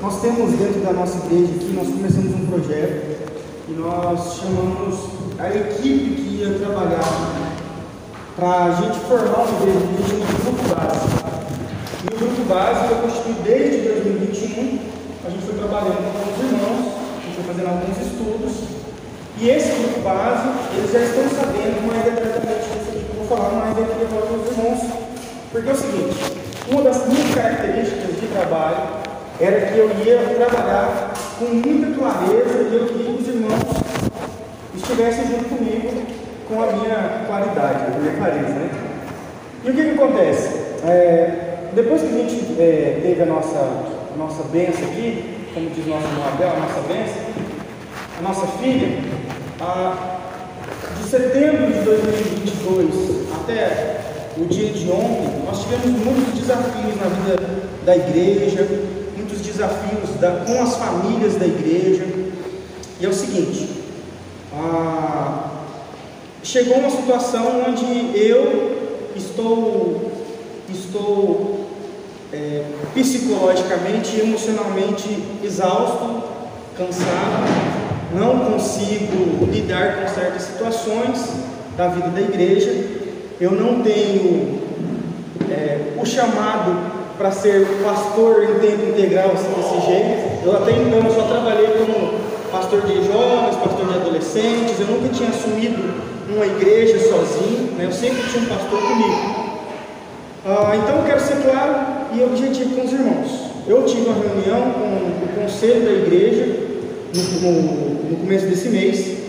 Nós 0.00 0.22
temos 0.22 0.50
dentro 0.52 0.80
da 0.80 0.94
nossa 0.94 1.26
igreja 1.26 1.52
aqui, 1.56 1.74
nós 1.76 1.86
começamos 1.86 2.32
um 2.32 2.46
projeto 2.46 3.20
e 3.68 3.72
nós 3.72 4.36
chamamos 4.40 4.96
a 5.38 5.50
equipe 5.50 6.14
que 6.14 6.40
ia 6.40 6.58
trabalhar 6.58 7.04
para 8.34 8.64
a 8.64 8.72
gente 8.72 8.98
formar 9.00 9.44
uma 9.44 9.60
igreja, 9.60 9.78
a 9.78 10.08
gente 10.08 10.24
grupo 10.40 10.74
básico. 10.74 11.28
E 12.00 12.14
o 12.14 12.18
grupo 12.18 12.42
básico 12.48 12.88
foi 12.88 12.96
constituído 13.02 13.42
desde 13.44 13.88
2021, 13.88 14.78
a 15.26 15.30
gente 15.30 15.44
foi 15.44 15.54
trabalhando 15.58 16.00
com 16.00 16.32
os 16.32 16.50
irmãos, 16.50 16.94
a 17.12 17.20
gente 17.20 17.36
foi 17.36 17.44
fazendo 17.44 17.68
alguns 17.68 17.98
estudos, 18.00 18.52
e 19.36 19.50
esse 19.50 19.68
grupo 19.82 20.00
básico, 20.00 20.48
eles 20.78 20.92
já 20.92 21.00
estão 21.00 21.28
sabendo 21.28 21.86
mais 21.86 22.04
detalhadamente 22.04 22.72
disso 22.72 22.88
aqui 22.88 23.04
que 23.04 23.10
eu 23.12 23.16
vou 23.20 23.36
falar, 23.36 23.52
mas 23.52 23.76
eu 23.76 23.84
queria 23.84 24.08
falar 24.08 24.22
para 24.22 24.38
os 24.38 24.48
irmãos, 24.48 24.80
porque 25.52 25.68
é 25.68 25.72
o 25.72 25.76
seguinte, 25.76 26.16
uma 26.72 26.80
das 26.80 27.06
minhas 27.06 27.34
características 27.34 28.18
de 28.18 28.26
trabalho 28.28 29.01
era 29.42 29.66
que 29.66 29.76
eu 29.76 29.90
ia 30.06 30.18
trabalhar 30.36 31.12
com 31.36 31.46
muita 31.46 31.98
clareza 31.98 32.68
e 32.70 32.74
eu 32.74 32.86
queria 32.86 33.04
que 33.06 33.22
os 33.22 33.28
irmãos 33.28 33.82
estivessem 34.76 35.26
junto 35.26 35.44
comigo 35.48 36.02
com 36.48 36.62
a 36.62 36.66
minha 36.66 37.24
qualidade, 37.26 37.86
a 37.86 37.98
minha 37.98 38.14
clareza. 38.14 38.54
Né? 38.54 38.70
E 39.64 39.70
o 39.70 39.74
que, 39.74 39.82
que 39.82 39.90
acontece? 39.90 40.48
É, 40.84 41.70
depois 41.74 42.02
que 42.02 42.08
a 42.08 42.10
gente 42.10 42.60
é, 42.60 43.00
teve 43.02 43.22
a 43.22 43.26
nossa, 43.26 43.68
nossa 44.16 44.44
benção 44.44 44.84
aqui, 44.84 45.48
como 45.52 45.70
diz 45.70 45.86
nosso 45.88 46.06
irmão 46.06 46.28
Abel, 46.28 46.48
a 46.48 46.60
nossa 46.60 46.80
benção, 46.86 47.22
a 48.18 48.22
nossa 48.22 48.46
filha, 48.58 48.98
a, 49.60 50.18
de 50.98 51.08
setembro 51.08 51.66
de 51.66 51.80
2022 51.80 53.32
até 53.42 54.02
o 54.36 54.44
dia 54.46 54.68
de 54.68 54.88
ontem, 54.88 55.42
nós 55.44 55.64
tivemos 55.64 56.00
muitos 56.04 56.40
desafios 56.40 56.96
na 56.96 57.08
vida 57.08 57.42
da 57.84 57.96
igreja, 57.96 58.66
desafios 59.52 60.10
da, 60.20 60.44
com 60.46 60.62
as 60.62 60.76
famílias 60.76 61.36
da 61.36 61.46
igreja. 61.46 62.04
E 63.00 63.06
é 63.06 63.08
o 63.08 63.12
seguinte: 63.12 63.68
ah, 64.54 65.50
chegou 66.42 66.78
uma 66.78 66.90
situação 66.90 67.64
onde 67.68 68.16
eu 68.18 69.10
estou, 69.14 70.12
estou 70.68 71.66
é, 72.32 72.64
psicologicamente 72.94 74.16
e 74.16 74.20
emocionalmente 74.20 75.22
exausto, 75.42 76.22
cansado, 76.76 77.82
não 78.14 78.52
consigo 78.52 79.46
lidar 79.50 80.00
com 80.00 80.08
certas 80.14 80.42
situações 80.42 81.18
da 81.76 81.88
vida 81.88 82.08
da 82.08 82.20
igreja, 82.20 82.70
eu 83.40 83.52
não 83.52 83.82
tenho 83.82 84.60
é, 85.50 85.94
o 86.00 86.04
chamado 86.04 86.91
para 87.16 87.30
ser 87.30 87.66
pastor 87.84 88.44
em 88.44 88.58
tempo 88.60 88.90
integral 88.90 89.32
assim, 89.32 89.48
desse 89.54 89.86
jeito. 89.86 90.44
Eu 90.44 90.56
até 90.56 90.72
então 90.72 91.10
só 91.10 91.22
trabalhei 91.22 91.68
como 91.68 92.18
pastor 92.50 92.82
de 92.82 92.94
jovens, 93.06 93.56
pastor 93.56 93.86
de 93.86 93.94
adolescentes, 93.94 94.80
eu 94.80 94.86
nunca 94.86 95.08
tinha 95.08 95.30
assumido 95.30 95.82
uma 96.28 96.46
igreja 96.46 96.98
sozinho, 96.98 97.72
né? 97.76 97.86
eu 97.86 97.92
sempre 97.92 98.22
tinha 98.30 98.42
um 98.42 98.46
pastor 98.46 98.80
comigo. 98.80 99.42
Ah, 100.44 100.76
então 100.76 100.98
eu 100.98 101.04
quero 101.04 101.20
ser 101.20 101.36
claro 101.42 102.06
e 102.12 102.22
objetivo 102.22 102.74
com 102.74 102.84
os 102.84 102.92
irmãos. 102.92 103.52
Eu 103.66 103.84
tive 103.84 104.06
uma 104.06 104.14
reunião 104.14 104.72
com 104.72 105.40
o 105.40 105.42
conselho 105.42 105.84
da 105.84 105.92
igreja 105.92 106.46
no, 107.14 107.40
no, 107.40 108.10
no 108.10 108.16
começo 108.16 108.46
desse 108.46 108.68
mês 108.68 109.22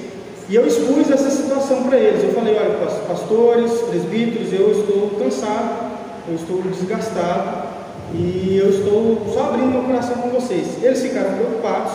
e 0.50 0.56
eu 0.56 0.68
expus 0.68 1.10
essa 1.10 1.30
situação 1.30 1.84
para 1.84 1.98
eles. 1.98 2.24
Eu 2.24 2.34
falei: 2.34 2.56
olha, 2.56 2.88
pastores, 3.08 3.72
presbíteros, 3.90 4.52
eu 4.52 4.72
estou 4.72 5.12
cansado, 5.20 5.94
eu 6.28 6.36
estou 6.36 6.62
desgastado, 6.62 7.73
e 8.14 8.60
eu 8.62 8.70
estou 8.70 9.34
só 9.34 9.50
abrindo 9.50 9.72
meu 9.72 9.84
coração 9.84 10.16
com 10.18 10.30
vocês. 10.30 10.84
Eles 10.84 11.02
ficaram 11.02 11.34
preocupados. 11.34 11.94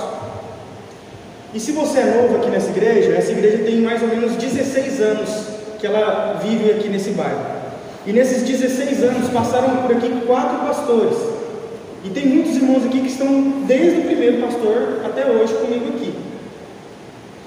E 1.55 1.60
se 1.60 1.72
você 1.72 2.00
é 2.00 2.22
novo 2.22 2.36
aqui 2.36 2.50
nessa 2.50 2.70
igreja, 2.70 3.14
essa 3.14 3.32
igreja 3.32 3.64
tem 3.64 3.80
mais 3.80 4.02
ou 4.02 4.08
menos 4.08 4.32
16 4.34 5.00
anos 5.00 5.30
que 5.78 5.86
ela 5.86 6.40
vive 6.42 6.73
aqui 6.73 6.89
nesse 6.89 7.11
bairro. 7.11 7.40
E 8.06 8.12
nesses 8.12 8.42
16 8.42 9.02
anos 9.05 9.30
passaram 9.30 9.77
por 9.83 9.96
aqui 9.96 10.11
quatro 10.27 10.67
pastores. 10.67 11.17
E 12.05 12.11
tem 12.11 12.27
muitos 12.27 12.56
irmãos 12.56 12.84
aqui 12.84 13.00
que 13.00 13.08
estão 13.08 13.62
desde 13.67 14.00
o 14.00 14.05
primeiro 14.05 14.42
pastor 14.42 15.00
até 15.05 15.27
hoje 15.27 15.55
comigo 15.55 15.89
aqui. 15.89 16.14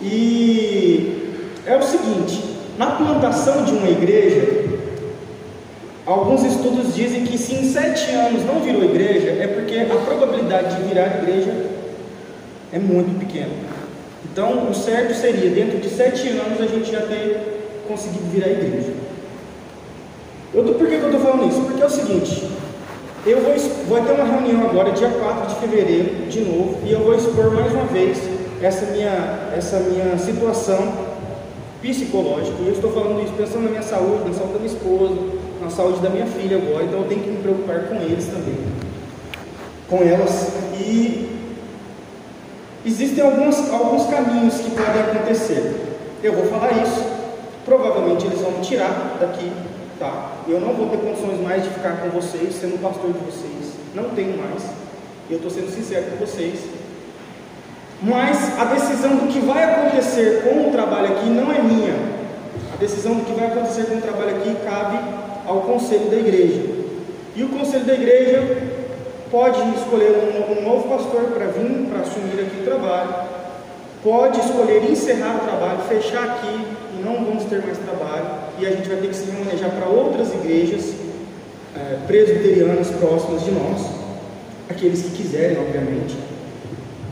E 0.02 1.40
é 1.66 1.76
o 1.76 1.82
seguinte: 1.82 2.44
na 2.78 2.88
plantação 2.92 3.64
de 3.64 3.72
uma 3.72 3.90
igreja, 3.90 4.81
Alguns 6.06 6.44
estudos 6.44 6.96
dizem 6.96 7.26
que 7.26 7.38
se 7.38 7.54
em 7.54 7.72
sete 7.72 8.12
anos 8.12 8.44
não 8.46 8.60
virou 8.60 8.84
igreja, 8.84 9.30
é 9.40 9.48
porque 9.48 9.78
a 9.78 9.96
probabilidade 10.04 10.76
de 10.76 10.84
virar 10.88 11.22
igreja 11.22 11.54
é 12.74 12.80
muito 12.80 13.20
pequena. 13.20 13.54
Então, 14.32 14.70
o 14.70 14.74
certo 14.74 15.14
seria, 15.14 15.50
dentro 15.52 15.78
de 15.80 15.90
sete 15.90 16.30
anos, 16.30 16.60
a 16.60 16.66
gente 16.66 16.92
já 16.92 17.02
ter 17.02 17.84
conseguido 17.88 18.26
virar 18.32 18.48
igreja. 18.48 18.94
Eu 20.54 20.66
tô, 20.66 20.74
por 20.74 20.88
que, 20.88 20.96
eu 20.96 21.06
estou 21.06 21.22
falando 21.22 21.50
isso? 21.50 21.62
Porque 21.62 21.82
é 21.82 21.86
o 21.86 21.90
seguinte, 21.90 22.48
eu 23.26 23.40
vou, 23.42 23.54
vou 23.88 24.02
ter 24.02 24.14
uma 24.14 24.26
reunião 24.26 24.70
agora, 24.70 24.92
dia 24.92 25.10
4 25.10 25.54
de 25.54 25.56
fevereiro, 25.62 26.28
de 26.28 26.42
novo, 26.42 26.80
e 26.84 26.92
eu 26.92 27.02
vou 27.02 27.14
expor 27.14 27.52
mais 27.52 27.72
uma 27.72 27.86
vez 27.86 28.18
essa 28.62 28.88
minha, 28.88 29.52
essa 29.56 29.80
minha 29.80 30.18
situação 30.18 31.12
psicológica. 31.82 32.58
E 32.62 32.68
eu 32.68 32.74
estou 32.74 32.92
falando 32.92 33.24
isso 33.24 33.34
pensando 33.34 33.64
na 33.64 33.70
minha 33.70 33.84
saúde, 33.84 34.28
na 34.28 34.34
saúde 34.34 34.54
da 34.54 34.60
minha 34.60 34.74
esposa, 34.74 35.16
na 35.62 35.70
saúde 35.70 36.00
da 36.00 36.10
minha 36.10 36.26
filha 36.26 36.58
agora, 36.58 36.84
então 36.84 37.00
eu 37.02 37.08
tenho 37.08 37.22
que 37.22 37.30
me 37.30 37.42
preocupar 37.42 37.84
com 37.84 37.96
eles 37.96 38.26
também, 38.26 38.58
com 39.88 39.98
elas. 39.98 40.54
E 40.80 41.30
existem 42.84 43.24
alguns, 43.24 43.70
alguns 43.72 44.08
caminhos 44.08 44.56
que 44.56 44.72
podem 44.72 45.02
acontecer. 45.02 46.00
Eu 46.24 46.34
vou 46.34 46.46
falar 46.48 46.72
isso, 46.84 47.06
provavelmente 47.64 48.26
eles 48.26 48.42
vão 48.42 48.52
me 48.52 48.62
tirar 48.62 49.18
daqui, 49.20 49.52
tá? 50.00 50.32
Eu 50.48 50.60
não 50.60 50.74
vou 50.74 50.90
ter 50.90 50.98
condições 50.98 51.40
mais 51.42 51.64
de 51.64 51.70
ficar 51.70 51.98
com 51.98 52.10
vocês, 52.10 52.56
sendo 52.56 52.82
pastor 52.82 53.14
de 53.14 53.20
vocês, 53.20 53.74
não 53.94 54.10
tenho 54.10 54.38
mais. 54.38 54.64
Eu 55.30 55.38
estou 55.38 55.52
sendo 55.52 55.70
sincero 55.72 56.06
com 56.12 56.26
vocês. 56.26 56.60
Mas 58.02 58.60
a 58.60 58.66
decisão 58.66 59.16
do 59.16 59.28
que 59.32 59.40
vai 59.40 59.64
acontecer 59.64 60.42
com 60.44 60.68
o 60.68 60.72
trabalho 60.72 61.14
aqui 61.14 61.30
não 61.30 61.52
é 61.52 61.62
minha. 61.62 61.94
A 62.74 62.78
decisão 62.78 63.14
do 63.14 63.24
que 63.24 63.40
vai 63.40 63.46
acontecer 63.46 63.86
com 63.86 63.98
o 63.98 64.02
trabalho 64.02 64.38
aqui 64.38 64.56
cabe 64.66 65.21
ao 65.46 65.62
conselho 65.62 66.10
da 66.10 66.18
igreja. 66.18 66.62
E 67.36 67.44
o 67.44 67.50
conselho 67.50 67.86
da 67.86 67.94
igreja 67.94 68.58
pode 69.32 69.60
escolher 69.76 70.12
um, 70.12 70.60
um 70.60 70.62
novo 70.64 70.90
pastor 70.90 71.32
para 71.32 71.48
vir, 71.48 71.88
para 71.90 72.02
assumir 72.02 72.42
aqui 72.42 72.62
o 72.62 72.66
trabalho, 72.66 73.16
pode 74.04 74.40
escolher 74.40 74.90
encerrar 74.92 75.38
o 75.38 75.40
trabalho, 75.40 75.80
fechar 75.88 76.24
aqui 76.24 76.66
e 76.98 77.04
não 77.04 77.24
vamos 77.24 77.46
ter 77.46 77.64
mais 77.66 77.78
trabalho, 77.78 78.26
e 78.60 78.66
a 78.66 78.72
gente 78.72 78.90
vai 78.90 78.98
ter 78.98 79.08
que 79.08 79.16
se 79.16 79.32
remanejar 79.32 79.72
para 79.72 79.88
outras 79.88 80.34
igrejas 80.34 80.94
é, 81.76 81.98
presbiterianas 82.06 82.90
próximas 82.90 83.44
de 83.44 83.52
nós, 83.52 83.82
aqueles 84.70 85.02
que 85.04 85.12
quiserem, 85.12 85.58
obviamente. 85.58 86.18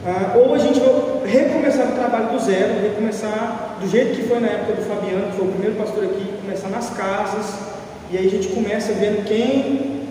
Ah, 0.05 0.33
ou 0.37 0.53
a 0.53 0.57
gente 0.57 0.79
vai 0.79 0.89
recomeçar 1.25 1.89
o 1.89 1.95
trabalho 1.95 2.29
do 2.29 2.39
zero, 2.39 2.81
recomeçar 2.81 3.77
do 3.79 3.87
jeito 3.87 4.15
que 4.15 4.23
foi 4.27 4.39
na 4.39 4.47
época 4.47 4.73
do 4.73 4.81
Fabiano, 4.81 5.27
que 5.27 5.37
foi 5.37 5.47
o 5.47 5.51
primeiro 5.51 5.75
pastor 5.75 6.05
aqui, 6.05 6.33
começar 6.41 6.69
nas 6.69 6.89
casas, 6.89 7.68
e 8.11 8.17
aí 8.17 8.25
a 8.25 8.29
gente 8.29 8.47
começa 8.47 8.91
vendo 8.93 9.23
quem, 9.23 10.07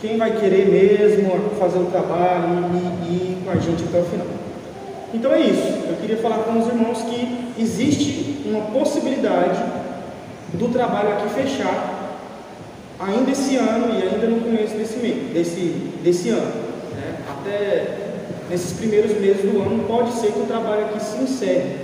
quem 0.00 0.16
vai 0.16 0.36
querer 0.36 0.66
mesmo 0.68 1.30
fazer 1.60 1.78
o 1.78 1.86
trabalho 1.86 2.70
e, 3.08 3.14
ir 3.14 3.38
com 3.44 3.50
a 3.50 3.56
gente 3.56 3.84
até 3.84 4.00
o 4.00 4.04
final. 4.04 4.26
Então 5.14 5.32
é 5.32 5.40
isso. 5.40 5.68
Eu 5.88 5.96
queria 6.00 6.16
falar 6.16 6.38
com 6.38 6.58
os 6.58 6.66
irmãos 6.66 7.02
que 7.02 7.52
existe 7.56 8.42
uma 8.46 8.62
possibilidade 8.72 9.62
do 10.54 10.68
trabalho 10.72 11.10
aqui 11.10 11.28
fechar 11.28 12.18
ainda 12.98 13.30
esse 13.30 13.56
ano 13.56 13.94
e 13.94 14.02
ainda 14.02 14.26
no 14.26 14.40
começo 14.40 14.74
desse 14.76 14.96
mês, 14.98 15.32
desse, 15.32 15.60
desse 16.02 16.30
ano. 16.30 16.52
Né? 16.96 17.18
Até 17.30 18.06
nesses 18.50 18.72
primeiros 18.72 19.16
meses 19.20 19.42
do 19.42 19.60
ano 19.60 19.84
pode 19.86 20.12
ser 20.14 20.32
que 20.32 20.40
o 20.40 20.46
trabalho 20.46 20.86
aqui 20.86 21.00
se 21.00 21.18
encerre 21.18 21.76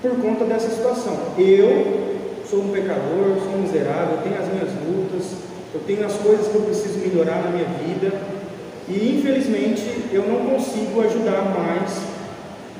por 0.00 0.12
conta 0.18 0.44
dessa 0.46 0.70
situação. 0.70 1.14
Eu 1.36 2.05
sou 2.50 2.60
um 2.60 2.68
pecador, 2.68 3.36
sou 3.42 3.54
um 3.54 3.62
miserável, 3.62 4.16
eu 4.16 4.22
tenho 4.22 4.40
as 4.40 4.48
minhas 4.48 4.70
lutas, 4.86 5.32
eu 5.74 5.80
tenho 5.86 6.06
as 6.06 6.14
coisas 6.14 6.48
que 6.48 6.54
eu 6.54 6.62
preciso 6.62 6.98
melhorar 6.98 7.42
na 7.42 7.50
minha 7.50 7.64
vida 7.64 8.12
e 8.88 9.18
infelizmente 9.18 9.82
eu 10.12 10.22
não 10.26 10.50
consigo 10.50 11.00
ajudar 11.02 11.42
mais 11.56 12.00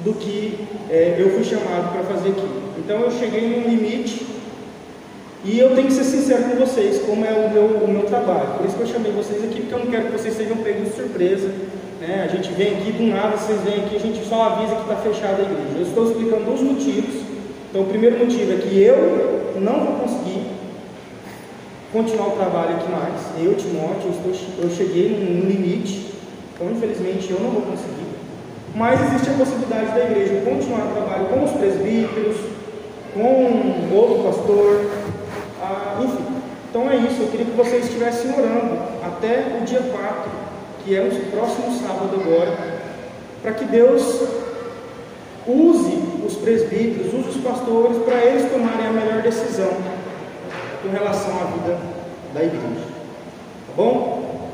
do 0.04 0.14
que 0.14 0.66
é, 0.88 1.16
eu 1.18 1.30
fui 1.30 1.42
chamado 1.42 1.92
para 1.92 2.02
fazer 2.04 2.30
aqui. 2.30 2.48
Então 2.78 3.00
eu 3.00 3.10
cheguei 3.10 3.48
num 3.48 3.68
limite 3.68 4.24
e 5.44 5.58
eu 5.58 5.74
tenho 5.74 5.88
que 5.88 5.94
ser 5.94 6.04
sincero 6.04 6.44
com 6.44 6.56
vocês, 6.56 7.02
como 7.02 7.24
é 7.24 7.32
o 7.32 7.52
meu, 7.52 7.64
o 7.84 7.88
meu 7.88 8.02
trabalho. 8.02 8.58
Por 8.58 8.66
isso 8.66 8.76
que 8.76 8.82
eu 8.82 8.86
chamei 8.86 9.12
vocês 9.12 9.42
aqui, 9.44 9.60
porque 9.60 9.74
eu 9.74 9.78
não 9.78 9.86
quero 9.86 10.06
que 10.06 10.12
vocês 10.12 10.34
sejam 10.34 10.56
pegos 10.58 10.90
de 10.90 10.96
surpresa. 10.96 11.48
Né? 12.00 12.28
A 12.28 12.34
gente 12.34 12.52
vem 12.52 12.74
aqui 12.74 12.92
do 12.92 13.04
nada, 13.04 13.36
vocês 13.36 13.60
vêm 13.62 13.84
aqui, 13.84 13.96
a 13.96 14.00
gente 14.00 14.24
só 14.28 14.42
avisa 14.42 14.76
que 14.76 14.82
está 14.82 14.96
fechada 14.96 15.42
a 15.42 15.44
igreja. 15.44 15.76
Eu 15.76 15.82
estou 15.82 16.10
explicando 16.10 16.52
os 16.52 16.60
motivos. 16.60 17.22
Então 17.70 17.82
o 17.82 17.86
primeiro 17.86 18.18
motivo 18.18 18.52
é 18.52 18.56
que 18.56 18.78
eu 18.78 19.35
não 19.60 19.84
vou 19.84 19.94
conseguir 20.00 20.46
continuar 21.92 22.28
o 22.28 22.36
trabalho 22.36 22.76
aqui 22.76 22.90
mais. 22.90 23.44
Eu, 23.44 23.54
Timóteo, 23.54 24.10
eu, 24.24 24.64
eu 24.64 24.70
cheguei 24.70 25.10
num 25.10 25.48
limite 25.48 26.12
Então, 26.54 26.70
infelizmente, 26.70 27.30
eu 27.30 27.40
não 27.40 27.50
vou 27.50 27.62
conseguir. 27.62 28.06
Mas 28.74 29.00
existe 29.00 29.30
a 29.30 29.38
possibilidade 29.38 29.92
da 29.92 30.04
igreja 30.04 30.42
continuar 30.44 30.86
o 30.86 30.94
trabalho 30.94 31.26
com 31.26 31.44
os 31.44 31.52
presbíteros, 31.52 32.36
com 33.14 33.94
outro 33.94 34.24
pastor, 34.24 34.90
ah, 35.62 35.98
enfim. 36.02 36.24
Então 36.68 36.90
é 36.90 36.96
isso, 36.96 37.22
eu 37.22 37.28
queria 37.28 37.46
que 37.46 37.56
vocês 37.56 37.86
estivessem 37.86 38.32
orando 38.32 38.78
até 39.02 39.58
o 39.58 39.64
dia 39.64 39.80
4, 39.80 40.30
que 40.84 40.94
é 40.94 41.00
o 41.00 41.30
próximo 41.30 41.72
sábado 41.80 42.20
agora, 42.20 42.54
para 43.40 43.52
que 43.52 43.64
Deus 43.64 44.02
use 45.46 46.05
os 46.24 46.36
presbíteros, 46.36 47.12
os 47.26 47.36
pastores, 47.42 47.98
para 48.04 48.24
eles 48.24 48.50
tomarem 48.50 48.86
a 48.86 48.92
melhor 48.92 49.22
decisão 49.22 49.70
com 50.82 50.90
relação 50.90 51.32
à 51.40 51.44
vida 51.44 51.78
da 52.32 52.44
igreja. 52.44 52.86
Tá 53.66 53.72
bom? 53.76 54.50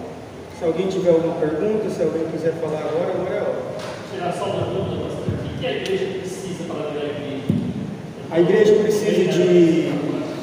Se 0.59 0.65
alguém 0.65 0.87
tiver 0.87 1.11
alguma 1.11 1.35
pergunta, 1.35 1.91
se 1.91 2.03
alguém 2.03 2.25
quiser 2.31 2.53
falar 2.55 2.79
agora, 2.79 3.13
agora 3.15 3.35
é 3.35 3.39
a 3.39 3.43
hora. 3.43 3.63
Tirar 4.13 4.33
só 4.33 4.45
uma 4.45 4.67
dúvida. 4.67 5.05
O 5.05 5.59
que 5.59 5.67
a 5.67 5.73
igreja 5.73 6.07
precisa 6.21 6.65
para 6.65 6.91
virar 6.91 7.05
igreja? 7.05 7.43
A 8.31 8.41
igreja 8.41 8.75
precisa 8.77 9.33
de. 9.33 9.93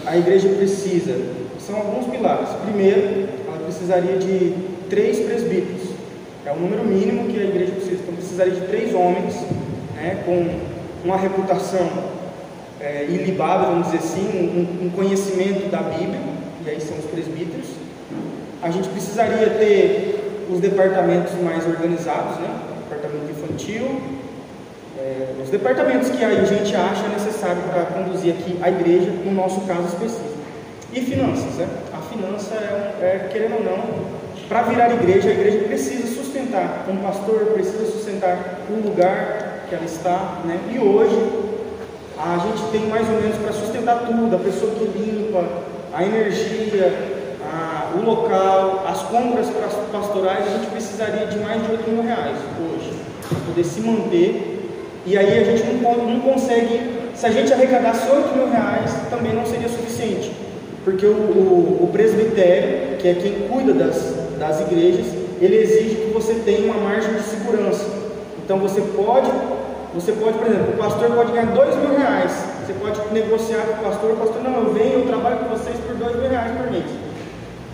A 0.05 0.17
igreja 0.17 0.49
precisa. 0.49 1.15
São 1.59 1.77
alguns 1.77 2.07
pilares. 2.07 2.49
Primeiro, 2.65 3.29
ela 3.47 3.57
precisaria 3.63 4.17
de 4.17 4.53
três 4.89 5.19
presbíteros. 5.19 5.89
É 6.45 6.51
o 6.51 6.55
número 6.55 6.83
mínimo 6.83 7.27
que 7.27 7.39
a 7.39 7.43
igreja 7.43 7.71
precisa. 7.71 8.01
Então 8.03 8.13
precisaria 8.15 8.53
de 8.53 8.61
três 8.67 8.93
homens 8.93 9.35
né, 9.95 10.21
com 10.25 10.68
uma 11.03 11.17
reputação 11.17 11.87
é, 12.79 13.05
ilibada, 13.09 13.65
vamos 13.65 13.87
dizer 13.87 13.99
assim, 13.99 14.27
um, 14.81 14.85
um 14.85 14.89
conhecimento 14.89 15.69
da 15.69 15.79
Bíblia, 15.79 16.19
e 16.65 16.69
aí 16.69 16.81
são 16.81 16.97
os 16.97 17.05
presbíteros. 17.05 17.67
A 18.61 18.69
gente 18.69 18.89
precisaria 18.89 19.49
ter 19.51 20.45
os 20.49 20.59
departamentos 20.59 21.33
mais 21.41 21.65
organizados, 21.65 22.37
né? 22.37 22.49
Departamento 22.89 23.31
infantil, 23.31 24.01
é, 24.97 25.33
os 25.41 25.49
departamentos 25.49 26.09
que 26.09 26.23
a 26.23 26.43
gente 26.43 26.75
acha 26.75 27.07
necessário 27.07 27.61
para 27.71 27.83
conduzir 27.85 28.33
aqui 28.33 28.57
a 28.61 28.69
igreja, 28.69 29.11
no 29.23 29.31
nosso 29.31 29.61
caso 29.61 29.87
específico. 29.87 30.39
E 30.91 31.01
finanças, 31.01 31.53
né? 31.55 31.67
A 31.93 32.01
finança 32.01 32.55
é, 32.55 33.01
é 33.01 33.29
querendo 33.31 33.57
ou 33.57 33.63
não, 33.63 34.19
para 34.49 34.63
virar 34.63 34.91
igreja, 34.91 35.29
a 35.29 35.33
igreja 35.33 35.59
precisa 35.59 36.07
sustentar 36.07 36.85
um 36.89 36.97
pastor, 36.97 37.51
precisa 37.53 37.85
sustentar 37.85 38.61
um 38.71 38.81
lugar 38.81 39.38
que 39.69 39.75
ela 39.75 39.85
está, 39.85 40.39
né? 40.45 40.59
E 40.73 40.79
hoje 40.79 41.15
a 42.17 42.37
gente 42.39 42.71
tem 42.71 42.87
mais 42.87 43.07
ou 43.07 43.21
menos 43.21 43.37
para 43.37 43.53
sustentar 43.53 44.05
tudo, 44.05 44.35
a 44.35 44.39
pessoa 44.39 44.73
que 44.73 44.83
limpa, 44.83 45.45
a 45.93 46.03
energia, 46.03 46.91
a, 47.41 47.93
o 47.95 48.03
local, 48.03 48.83
as 48.87 49.01
compras 49.03 49.47
pastorais, 49.91 50.45
a 50.45 50.57
gente 50.57 50.71
precisaria 50.71 51.27
de 51.27 51.39
mais 51.39 51.63
de 51.63 51.71
8 51.71 51.89
mil 51.89 52.03
reais 52.03 52.37
hoje 52.59 52.91
para 53.29 53.39
poder 53.39 53.63
se 53.63 53.79
manter. 53.81 54.57
E 55.05 55.17
aí 55.17 55.39
a 55.39 55.43
gente 55.43 55.81
não, 55.81 55.95
não 56.05 56.19
consegue, 56.19 57.09
se 57.15 57.25
a 57.25 57.31
gente 57.31 57.53
arrecadasse 57.53 58.09
8 58.09 58.35
mil 58.35 58.49
reais, 58.49 58.91
também 59.09 59.33
não 59.33 59.45
seria 59.45 59.69
suficiente. 59.69 60.31
Porque 60.83 61.05
o, 61.05 61.11
o, 61.11 61.83
o 61.83 61.89
presbitério, 61.91 62.97
que 62.97 63.07
é 63.07 63.13
quem 63.13 63.47
cuida 63.47 63.73
das, 63.73 64.15
das 64.37 64.61
igrejas, 64.61 65.05
ele 65.41 65.55
exige 65.55 65.95
que 65.95 66.11
você 66.13 66.33
tenha 66.45 66.71
uma 66.71 66.81
margem 66.81 67.13
de 67.13 67.21
segurança. 67.21 67.85
Então 68.43 68.59
você 68.59 68.81
pode, 68.81 69.29
você 69.93 70.11
pode, 70.11 70.37
por 70.37 70.47
exemplo, 70.47 70.73
o 70.73 70.77
pastor 70.77 71.09
pode 71.11 71.31
ganhar 71.31 71.47
dois 71.47 71.75
mil 71.75 71.97
reais. 71.97 72.31
Você 72.65 72.73
pode 72.73 73.01
negociar 73.11 73.65
com 73.65 73.81
o 73.81 73.89
pastor, 73.89 74.11
o 74.11 74.17
pastor, 74.17 74.43
não, 74.43 74.63
eu 74.63 74.73
venho, 74.73 74.99
eu 74.99 75.07
trabalho 75.07 75.37
com 75.37 75.57
vocês 75.57 75.75
por 75.77 75.95
dois 75.95 76.15
mil 76.15 76.29
reais 76.29 76.51
por 76.55 76.69
mês. 76.71 76.85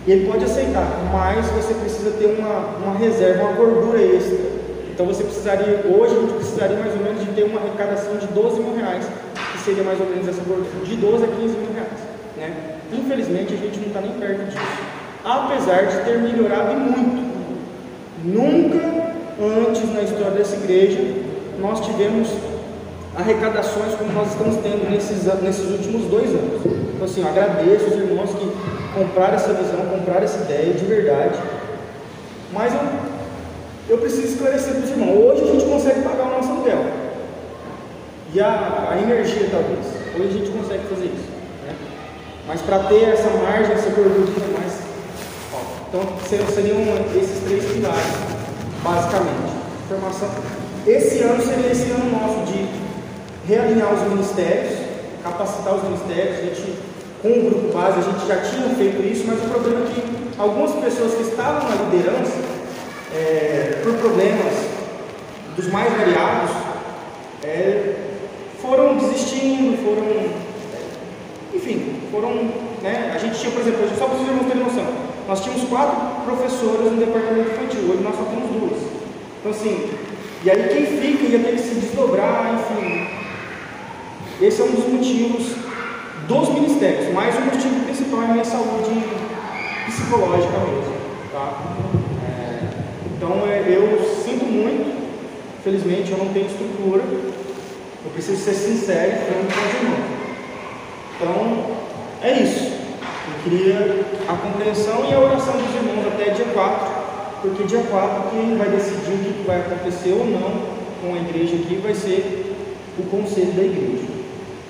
Ele 0.06 0.26
pode 0.26 0.44
aceitar, 0.44 0.86
mas 1.12 1.46
você 1.50 1.74
precisa 1.74 2.12
ter 2.12 2.38
uma, 2.38 2.78
uma 2.78 2.96
reserva, 2.96 3.42
uma 3.42 3.52
gordura 3.52 4.00
extra. 4.00 4.38
Então 4.90 5.04
você 5.04 5.24
precisaria, 5.24 5.84
hoje 5.84 6.16
a 6.16 6.20
gente 6.20 6.32
precisaria 6.34 6.78
mais 6.78 6.94
ou 6.94 7.00
menos 7.00 7.20
de 7.22 7.32
ter 7.32 7.42
uma 7.42 7.60
arrecadação 7.60 8.16
de 8.16 8.26
12 8.28 8.60
mil 8.60 8.76
reais, 8.76 9.06
que 9.52 9.58
seria 9.58 9.82
mais 9.82 10.00
ou 10.00 10.06
menos 10.06 10.26
essa 10.26 10.40
gordura, 10.42 10.86
de 10.86 10.96
12 10.96 11.24
a 11.24 11.26
15 11.26 11.42
mil 11.42 11.72
reais. 11.74 12.00
Né? 12.38 12.54
Infelizmente 12.92 13.52
a 13.52 13.56
gente 13.58 13.78
não 13.80 13.88
está 13.88 14.00
nem 14.00 14.12
perto 14.12 14.44
disso. 14.46 14.58
Apesar 15.22 15.86
de 15.86 16.04
ter 16.04 16.18
melhorado 16.18 16.74
muito. 16.74 17.26
Nunca 18.24 19.12
antes 19.68 19.92
na 19.92 20.02
história 20.02 20.30
dessa 20.30 20.56
igreja 20.56 21.25
nós 21.66 21.80
tivemos 21.84 22.28
arrecadações 23.16 23.94
como 23.96 24.12
nós 24.12 24.28
estamos 24.28 24.56
tendo 24.62 24.88
nesses, 24.88 25.24
nesses 25.42 25.68
últimos 25.70 26.08
dois 26.08 26.28
anos. 26.30 26.62
Então 26.94 27.04
assim, 27.04 27.22
eu 27.22 27.28
agradeço 27.28 27.86
os 27.86 27.94
irmãos 27.94 28.30
que 28.30 28.52
compraram 28.94 29.34
essa 29.34 29.52
visão, 29.52 29.84
compraram 29.86 30.22
essa 30.22 30.38
ideia 30.44 30.72
de 30.74 30.84
verdade. 30.84 31.38
Mas 32.52 32.72
eu, 32.72 32.80
eu 33.88 33.98
preciso 33.98 34.28
esclarecer 34.28 34.74
para 34.74 34.84
os 34.84 34.90
irmãos, 34.90 35.16
hoje 35.16 35.42
a 35.42 35.52
gente 35.52 35.64
consegue 35.64 36.02
pagar 36.02 36.26
o 36.26 36.36
nosso 36.36 36.50
aluguel. 36.50 36.84
E 38.32 38.40
a, 38.40 38.88
a 38.92 39.02
energia 39.02 39.48
talvez. 39.50 39.86
Hoje 40.14 40.28
a 40.28 40.38
gente 40.38 40.50
consegue 40.50 40.84
fazer 40.86 41.06
isso. 41.06 41.36
Mas 42.46 42.62
para 42.62 42.78
ter 42.84 43.08
essa 43.08 43.28
margem, 43.42 43.72
essa 43.72 43.90
gordura 43.90 44.46
mais. 44.56 44.78
Ó, 45.52 45.58
então 45.88 46.00
seriam 46.52 46.78
esses 47.20 47.40
três 47.40 47.64
pilares, 47.72 48.06
basicamente. 48.84 49.56
Formação. 49.88 50.55
Esse 50.86 51.22
ano 51.24 51.42
seria 51.42 51.72
esse 51.72 51.90
ano 51.90 52.10
nosso 52.12 52.52
de 52.52 52.64
realinhar 53.48 53.92
os 53.92 54.02
ministérios, 54.08 54.78
capacitar 55.22 55.74
os 55.74 55.82
ministérios. 55.82 56.38
A 56.38 56.42
gente, 56.42 56.74
com 57.20 57.28
o 57.28 57.50
grupo 57.50 57.72
base, 57.72 57.98
a 57.98 58.02
gente 58.02 58.26
já 58.26 58.36
tinha 58.36 58.68
feito 58.76 59.02
isso, 59.02 59.24
mas 59.26 59.38
o 59.42 59.48
problema 59.48 59.80
é 59.80 59.92
que 59.92 60.38
algumas 60.38 60.72
pessoas 60.76 61.14
que 61.14 61.22
estavam 61.22 61.68
na 61.68 61.74
liderança, 61.84 62.38
é, 63.12 63.80
por 63.82 63.94
problemas 63.94 64.54
dos 65.56 65.68
mais 65.72 65.92
variados, 65.92 66.50
é, 67.42 67.94
foram 68.62 68.96
desistindo, 68.96 69.76
foram 69.84 70.46
enfim, 71.52 72.00
foram. 72.12 72.66
Né, 72.82 73.12
a 73.12 73.18
gente 73.18 73.40
tinha, 73.40 73.50
por 73.50 73.62
exemplo, 73.62 73.88
só 73.98 74.06
para 74.06 74.18
vocês 74.18 74.46
terem 74.46 74.62
noção, 74.62 74.86
nós 75.26 75.40
tínhamos 75.40 75.68
quatro 75.68 75.96
professoras 76.24 76.92
no 76.92 76.98
departamento 76.98 77.50
infantil, 77.50 77.90
hoje 77.90 78.02
nós 78.02 78.14
só 78.14 78.22
temos 78.22 78.50
duas. 78.50 78.78
Então, 79.40 79.50
assim, 79.50 79.90
e 80.44 80.50
aí 80.50 80.68
quem 80.68 80.86
fica 80.86 81.24
ia 81.24 81.38
ter 81.38 81.52
que 81.52 81.58
se 81.58 81.74
desdobrar, 81.74 82.54
enfim. 82.54 83.08
Esse 84.40 84.60
é 84.60 84.64
um 84.64 84.70
dos 84.70 84.86
motivos 84.86 85.56
dos 86.28 86.48
ministérios, 86.50 87.12
mas 87.12 87.36
o 87.36 87.40
motivo 87.40 87.84
principal 87.84 88.22
é 88.22 88.24
a 88.24 88.28
minha 88.28 88.44
saúde 88.44 89.02
psicológica 89.86 90.58
mesmo. 90.58 90.94
Tá? 91.32 91.62
É, 92.22 92.60
então 93.16 93.46
é, 93.46 93.64
eu 93.66 93.98
sinto 94.24 94.44
muito, 94.44 94.94
felizmente 95.64 96.12
eu 96.12 96.18
não 96.18 96.32
tenho 96.32 96.46
estrutura, 96.46 97.02
eu 97.02 98.10
preciso 98.12 98.42
ser 98.42 98.54
sincero 98.54 99.12
falando 99.26 99.54
com 99.54 99.66
os 99.66 99.82
irmãos. 99.82 100.16
Então, 101.16 101.76
é 102.22 102.42
isso. 102.42 102.72
Eu 103.26 103.42
queria 103.42 104.04
a 104.28 104.36
compreensão 104.36 105.08
e 105.10 105.14
a 105.14 105.18
oração 105.18 105.54
dos 105.54 105.74
irmãos 105.74 106.06
até 106.06 106.30
dia 106.30 106.44
4, 106.52 106.95
porque 107.46 107.64
dia 107.64 107.82
4 107.82 108.30
quem 108.30 108.56
vai 108.56 108.68
decidir 108.70 109.12
o 109.12 109.34
que 109.34 109.44
vai 109.46 109.60
acontecer 109.60 110.12
ou 110.12 110.26
não 110.26 110.76
com 111.00 111.14
a 111.14 111.18
igreja 111.18 111.54
aqui 111.56 111.76
vai 111.76 111.94
ser 111.94 112.56
o 112.98 113.02
conselho 113.04 113.52
da 113.52 113.62
igreja. 113.62 114.06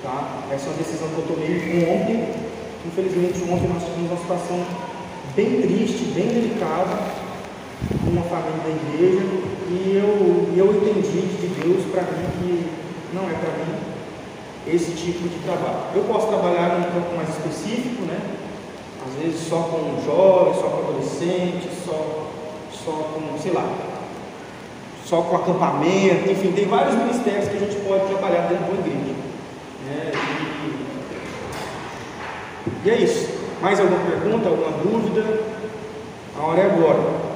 Tá? 0.03 0.45
Essa 0.51 0.67
é 0.67 0.69
uma 0.69 0.77
decisão 0.77 1.07
que 1.09 1.17
eu 1.17 1.35
tomei 1.35 1.57
ontem. 1.89 2.33
Infelizmente, 2.85 3.43
ontem 3.51 3.67
nós 3.67 3.83
tivemos 3.83 4.11
uma 4.11 4.19
situação 4.19 4.63
bem 5.35 5.61
triste, 5.61 6.13
bem 6.13 6.27
delicada, 6.27 6.97
com 8.03 8.09
uma 8.11 8.23
família 8.23 8.61
da 8.63 8.69
igreja, 8.69 9.23
e 9.69 9.97
eu, 9.97 10.49
eu 10.55 10.75
entendi 10.77 11.21
de 11.27 11.47
Deus 11.61 11.85
para 11.91 12.03
mim 12.03 12.25
que 12.39 12.67
não 13.13 13.23
é 13.29 13.33
para 13.33 13.51
mim, 13.57 13.75
esse 14.67 14.91
tipo 14.91 15.27
de 15.27 15.39
trabalho. 15.43 15.95
Eu 15.95 16.03
posso 16.03 16.27
trabalhar 16.27 16.77
num 16.77 16.91
campo 16.91 17.15
mais 17.15 17.29
específico, 17.29 18.03
né? 18.03 18.19
Às 19.05 19.21
vezes 19.21 19.47
só 19.47 19.61
com 19.63 20.03
jovens, 20.05 20.57
só 20.57 20.67
com 20.67 20.89
adolescentes, 20.89 21.71
só, 21.85 22.27
só 22.87 22.93
com, 22.93 23.37
sei 23.37 23.51
lá, 23.51 23.69
só 25.05 25.21
com 25.21 25.35
acampamento, 25.35 26.31
enfim, 26.31 26.53
tem 26.53 26.65
vários 26.65 26.95
ministérios 26.95 27.49
que 27.49 27.57
a 27.57 27.59
gente 27.59 27.75
pode 27.85 28.05
trabalhar 28.05 28.47
dentro 28.47 28.63
de 28.65 28.71
uma 28.71 28.79
igreja. 28.79 29.13
Né? 29.85 30.11
E, 32.85 32.87
e 32.87 32.89
é 32.89 32.95
isso. 32.95 33.27
Mais 33.61 33.77
alguma 33.79 33.99
pergunta, 33.99 34.47
alguma 34.47 34.71
dúvida? 34.71 35.41
A 36.39 36.45
hora 36.45 36.61
é 36.61 36.65
agora. 36.65 37.27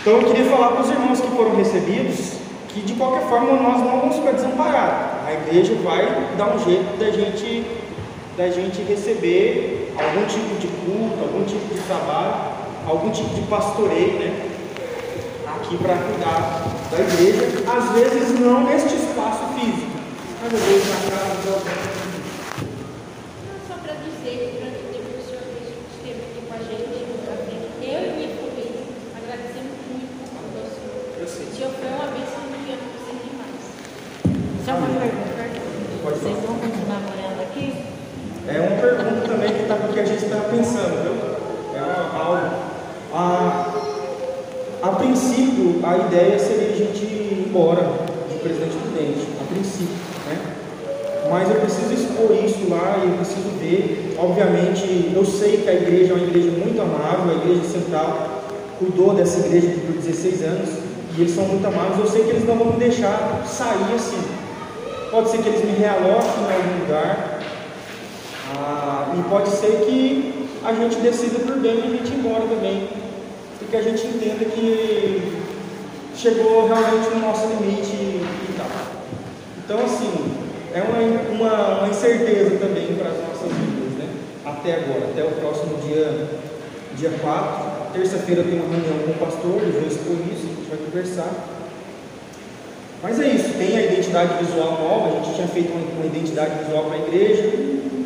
Então 0.00 0.20
eu 0.20 0.24
queria 0.24 0.50
falar 0.50 0.68
para 0.72 0.82
os 0.82 0.90
irmãos 0.90 1.20
que 1.20 1.28
foram 1.28 1.56
recebidos 1.56 2.36
que 2.68 2.80
de 2.82 2.92
qualquer 2.92 3.26
forma 3.26 3.54
nós 3.54 3.80
não 3.80 4.00
vamos 4.00 4.16
ficar 4.16 4.32
desamparados. 4.32 5.26
A 5.26 5.32
igreja 5.32 5.74
vai 5.82 6.04
dar 6.36 6.54
um 6.54 6.58
jeito 6.62 6.98
da 6.98 7.10
gente, 7.10 7.64
da 8.36 8.50
gente 8.50 8.82
receber 8.82 9.94
algum 9.96 10.26
tipo 10.26 10.54
de 10.60 10.66
culto, 10.68 11.22
algum 11.22 11.44
tipo 11.44 11.74
de 11.74 11.80
trabalho, 11.80 12.65
algum 12.86 13.10
tipo 13.10 13.34
de 13.34 13.42
pastoreio, 13.42 14.18
né? 14.18 14.50
Aqui 15.56 15.76
para 15.78 15.96
cuidar 15.96 16.62
da 16.90 16.98
igreja, 17.00 17.64
às 17.70 17.90
vezes 17.92 18.38
não 18.40 18.64
neste 18.64 18.94
espaço 18.94 19.44
físico, 19.58 19.90
mas 20.42 20.54
às 20.54 20.60
vezes 20.60 20.88
na 20.88 21.10
casa 21.10 21.40
de 21.42 21.48
alguém. 21.48 21.96
Que 27.80 27.90
eu. 27.92 28.26
Tio, 31.56 31.68
foi 31.70 31.88
uma 31.88 32.06
bênção 32.12 32.42
no 32.50 32.58
dia 32.66 32.76
que 32.76 32.88
vocês 32.98 33.18
demais. 33.24 33.64
Só 34.64 34.72
uma 34.72 34.88
pergunta. 35.00 35.36
Pode 36.02 36.18
Vocês 36.18 36.36
vão 36.44 36.54
continuar 36.56 37.00
morando 37.00 37.40
aqui? 37.42 37.66
É 38.46 38.48
uma 38.60 38.76
pergunta 38.80 39.26
também 39.28 39.50
que 39.54 39.62
está 39.62 39.74
porque 39.76 40.00
a 40.00 40.04
gente 40.04 40.24
está 40.24 40.36
pensando, 40.36 41.02
viu? 41.02 41.14
É 41.74 41.76
uma- 41.82 42.10
algo. 42.24 42.65
A, 43.12 43.72
a 44.82 44.88
princípio, 44.88 45.80
a 45.82 45.96
ideia 45.96 46.38
seria 46.38 46.68
a 46.68 46.76
gente 46.76 47.04
ir 47.04 47.44
embora 47.46 47.90
de 48.30 48.38
Presidente 48.38 48.76
Prudente, 48.76 49.26
a 49.40 49.52
princípio, 49.52 49.96
né? 50.26 50.38
Mas 51.30 51.50
eu 51.50 51.56
preciso 51.56 51.92
expor 51.92 52.36
isso 52.44 52.68
lá 52.70 52.98
e 53.02 53.08
eu 53.08 53.16
preciso 53.16 53.48
ver. 53.58 54.14
Obviamente, 54.18 55.12
eu 55.14 55.24
sei 55.24 55.58
que 55.58 55.68
a 55.68 55.74
igreja 55.74 56.12
é 56.12 56.16
uma 56.16 56.26
igreja 56.26 56.50
muito 56.50 56.80
amável, 56.80 57.30
a 57.30 57.44
igreja 57.44 57.64
central 57.64 58.44
cuidou 58.78 59.14
dessa 59.14 59.40
igreja 59.46 59.68
por 59.86 59.94
16 59.94 60.42
anos 60.42 60.68
e 61.16 61.22
eles 61.22 61.34
são 61.34 61.44
muito 61.44 61.66
amáveis. 61.66 61.98
Eu 61.98 62.06
sei 62.06 62.24
que 62.24 62.30
eles 62.30 62.46
não 62.46 62.56
vão 62.56 62.72
me 62.72 62.78
deixar 62.78 63.42
sair 63.46 63.94
assim. 63.94 64.22
Pode 65.10 65.30
ser 65.30 65.38
que 65.38 65.48
eles 65.48 65.64
me 65.64 65.72
realoquem 65.72 66.42
em 66.42 66.54
algum 66.54 66.80
lugar, 66.80 67.40
ah, 68.54 69.14
e 69.16 69.22
pode 69.28 69.48
ser 69.50 69.84
que 69.86 70.35
a 70.66 70.72
gente 70.72 70.96
decida 70.96 71.38
por 71.38 71.58
bem 71.58 71.78
e 71.78 71.82
a 71.82 71.90
gente 71.96 72.12
ir 72.12 72.18
embora 72.18 72.42
também. 72.42 72.88
Porque 73.58 73.76
a 73.76 73.82
gente 73.82 74.04
entenda 74.06 74.44
que 74.44 75.32
chegou 76.16 76.66
realmente 76.66 77.08
no 77.14 77.20
nosso 77.20 77.46
limite 77.46 77.92
e 77.92 78.54
tal. 78.56 78.66
Então, 79.64 79.84
assim, 79.84 80.12
é 80.74 80.82
uma, 80.82 80.98
uma, 81.30 81.78
uma 81.78 81.88
incerteza 81.88 82.56
também 82.56 82.96
para 82.96 83.10
as 83.10 83.18
nossas 83.18 83.52
vidas, 83.52 83.98
né? 83.98 84.08
Até 84.44 84.74
agora, 84.74 85.10
até 85.10 85.22
o 85.22 85.40
próximo 85.40 85.78
dia, 85.86 86.28
dia 86.96 87.10
4. 87.20 87.76
Terça-feira 87.92 88.42
tem 88.42 88.60
uma 88.60 88.68
reunião 88.68 88.98
com 89.06 89.12
o 89.12 89.26
pastor, 89.26 89.62
ele 89.62 89.72
vai 89.72 89.86
expor 89.86 90.16
isso, 90.32 90.46
a 90.46 90.54
gente 90.54 90.68
vai 90.68 90.78
conversar. 90.78 91.30
Mas 93.02 93.20
é 93.20 93.28
isso, 93.28 93.54
tem 93.56 93.76
a 93.76 93.82
identidade 93.82 94.44
visual 94.44 94.72
nova, 94.72 95.08
a 95.08 95.22
gente 95.22 95.34
tinha 95.36 95.48
feito 95.48 95.70
uma, 95.72 95.80
uma 95.98 96.06
identidade 96.06 96.64
visual 96.64 96.84
para 96.84 96.96
a 96.96 96.98
igreja, 96.98 97.42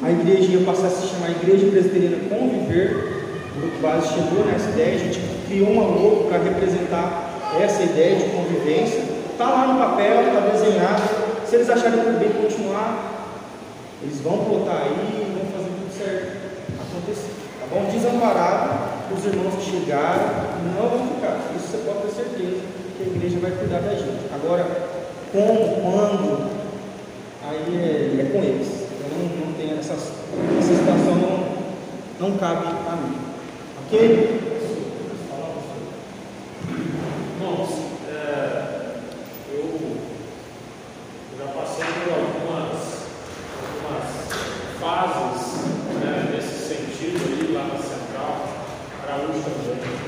a 0.03 0.11
igreja 0.11 0.53
ia 0.53 0.65
passar 0.65 0.87
a 0.87 0.91
se 0.91 1.09
chamar 1.09 1.31
Igreja 1.31 1.71
Presbiteriana 1.71 2.29
Conviver, 2.29 3.21
o 3.57 3.61
grupo 3.61 3.79
base 3.83 4.09
chegou 4.09 4.45
nessa 4.47 4.71
ideia, 4.71 4.95
a 4.95 4.99
gente 4.99 5.21
criou 5.47 5.71
uma 5.71 5.83
logo 5.83 6.25
para 6.29 6.39
representar 6.39 7.31
essa 7.61 7.83
ideia 7.83 8.17
de 8.17 8.31
convivência, 8.31 9.03
está 9.31 9.49
lá 9.49 9.67
no 9.67 9.79
papel, 9.79 10.23
está 10.23 10.41
desenhado, 10.41 11.03
se 11.47 11.57
eles 11.57 11.69
acharem 11.69 12.01
por 12.01 12.13
bem 12.15 12.31
continuar, 12.31 13.29
eles 14.03 14.21
vão 14.21 14.39
botar 14.39 14.85
aí 14.85 14.93
e 14.93 15.37
vão 15.37 15.45
fazer 15.53 15.71
tudo 15.77 15.99
certo 15.99 16.41
acontecer, 16.81 17.31
tá 17.61 17.67
bom? 17.71 17.91
Desamparado, 17.91 18.91
os 19.15 19.27
irmãos 19.27 19.55
que 19.57 19.71
chegaram 19.71 20.61
não 20.75 20.89
vão 20.89 21.09
ficar, 21.09 21.41
isso 21.57 21.69
você 21.69 21.79
pode 21.85 22.03
ter 22.03 22.23
certeza 22.23 22.61
que 22.97 23.03
a 23.03 23.07
igreja 23.07 23.39
vai 23.41 23.51
cuidar 23.51 23.81
da 23.81 23.95
gente. 23.95 24.33
Agora, 24.33 24.67
como, 25.33 25.83
quando, 25.83 26.51
aí 27.47 27.77
é, 27.77 28.21
é 28.23 28.31
com 28.33 28.39
eles. 28.39 28.80
Não, 29.21 29.47
não 29.47 29.53
tenho 29.53 29.79
essas, 29.79 30.13
essa 30.59 30.75
situação 30.75 31.15
não, 31.17 32.31
não 32.31 32.39
cabe 32.39 32.69
a 32.69 32.97
mim. 32.97 33.19
Ok? 33.85 34.51
Irmãos, 37.37 37.71
é, 38.09 38.97
eu 39.53 39.99
já 41.39 41.45
passei 41.53 41.85
por 41.85 42.13
algumas, 42.15 42.81
algumas 43.61 44.09
fases 44.81 45.65
né, 46.03 46.33
nesse 46.35 46.69
sentido 46.69 47.21
ali 47.27 47.53
lá 47.53 47.65
na 47.65 47.77
Central, 47.77 48.49
Araújo 49.03 49.43
também. 49.43 50.01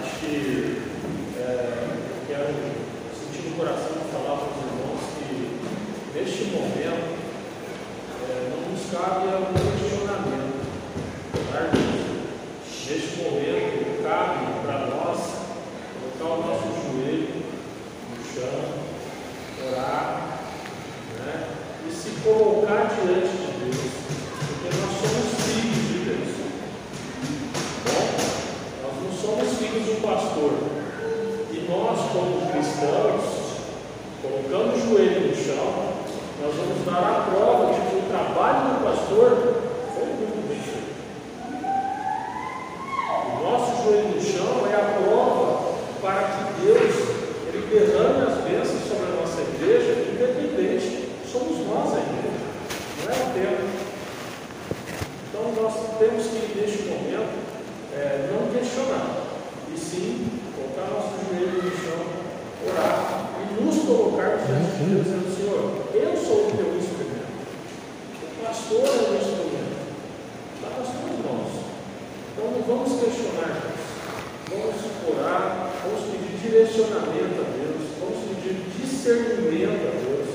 Acho 0.00 0.16
que 0.20 0.82
é, 1.38 1.42
eu 1.42 2.26
quero 2.28 2.54
sentir 3.18 3.48
no 3.48 3.56
coração 3.56 3.94
de 3.94 4.12
falar 4.12 4.36
para 4.36 4.50
os 4.50 4.58
irmãos 4.62 5.02
que 5.18 5.34
neste 6.14 6.44
momento 6.44 7.16
é, 8.28 8.50
não 8.50 8.72
nos 8.72 8.90
cabe 8.90 9.28
algum 9.32 9.54
questionamento. 9.54 10.66
tá, 11.52 11.60
irmãos? 11.60 12.06
Neste 13.06 13.22
momento 13.22 14.02
cabe 14.02 14.66
para 14.66 14.86
nós 14.86 15.18
colocar 16.18 16.34
o 16.34 16.42
nosso 16.42 16.66
joelho 16.82 17.28
no 18.10 18.24
chão, 18.34 18.64
orar, 19.68 20.40
né? 21.24 21.46
e 21.88 21.92
se 21.92 22.10
colocar 22.24 22.90
diante 22.96 23.28
de 23.28 23.46
Deus, 23.62 23.92
porque 24.48 24.68
nós 24.76 24.90
somos 24.98 25.26
filhos 25.46 25.86
de 25.86 25.98
Deus. 26.04 26.34
Bom, 27.84 28.06
nós 28.82 28.94
não 29.04 29.12
somos 29.12 29.56
filhos 29.56 29.88
um 29.88 30.00
pastor. 30.00 30.52
E 31.52 31.66
nós, 31.68 31.98
como 32.12 32.50
cristãos, 32.50 33.24
colocando 34.20 34.74
o 34.74 34.80
joelho 34.80 35.28
no 35.28 35.36
chão, 35.36 35.94
nós 36.42 36.54
vamos 36.56 36.84
dar 36.84 36.98
a 36.98 37.30
prova 37.30 37.72
de 37.72 37.80
que 37.88 37.96
o 37.96 38.08
trabalho 38.08 38.74
do 38.74 38.84
pastor 38.84 39.62
foi 39.94 40.06
muito 40.06 40.48
bem 40.48 40.58
feito. 40.58 40.86
O 43.26 43.42
nosso 43.42 43.84
joelho 43.84 44.08
no 44.16 44.20
chão 44.20 44.66
é 44.66 44.74
a 44.74 44.98
prova 44.98 45.76
para 46.00 46.22
que 46.24 46.60
Deus 46.62 46.94
ele 47.46 47.66
derrame 47.70 48.26
as 48.26 48.38
bênçãos 48.42 48.88
sobre 48.88 49.06
a 49.06 49.20
nossa 49.20 49.40
igreja, 49.42 49.92
independente, 50.10 51.08
somos 51.30 51.66
nós 51.66 51.94
a 51.94 52.00
igreja, 52.00 52.42
não 53.02 53.12
é 53.12 53.16
o 53.16 53.32
tempo. 53.32 53.64
Então 55.28 55.62
nós 55.62 55.74
temos 55.98 56.26
que, 56.26 56.58
neste 56.58 56.88
momento, 56.88 57.38
é, 57.94 58.28
não 58.32 58.50
questionar, 58.50 59.24
e 59.72 59.78
sim 59.78 60.28
colocar 60.54 60.90
nosso 60.92 61.14
joelho 61.28 61.62
no 61.62 61.70
chão, 61.70 62.02
orar 62.68 63.30
e 63.40 63.62
nos 63.62 63.84
colocar 63.84 64.38
diante 64.44 64.76
de 64.76 64.84
Deus, 64.90 65.04
dizendo: 65.04 65.36
Senhor, 65.36 65.60
eu 65.94 66.16
sou 66.16 66.48
o 66.48 66.52
teu 66.56 66.76
instrumento, 66.76 67.30
o 68.22 68.44
pastor 68.44 68.86
é 68.86 69.10
o 69.10 69.16
instrumento, 69.16 69.76
está 70.56 70.68
nas 70.78 70.88
tuas 70.88 71.18
mãos. 71.24 71.66
Então 72.36 72.50
não 72.52 72.60
vamos 72.68 73.00
questionar 73.00 73.48
Deus. 73.64 73.80
Vamos 74.52 74.76
orar, 75.08 75.72
vamos 75.80 76.04
pedir 76.12 76.36
direcionamento 76.36 77.40
a 77.40 77.48
Deus, 77.48 77.96
vamos 77.96 78.28
pedir 78.28 78.60
discernimento 78.76 79.80
a 79.88 79.96
Deus. 80.04 80.28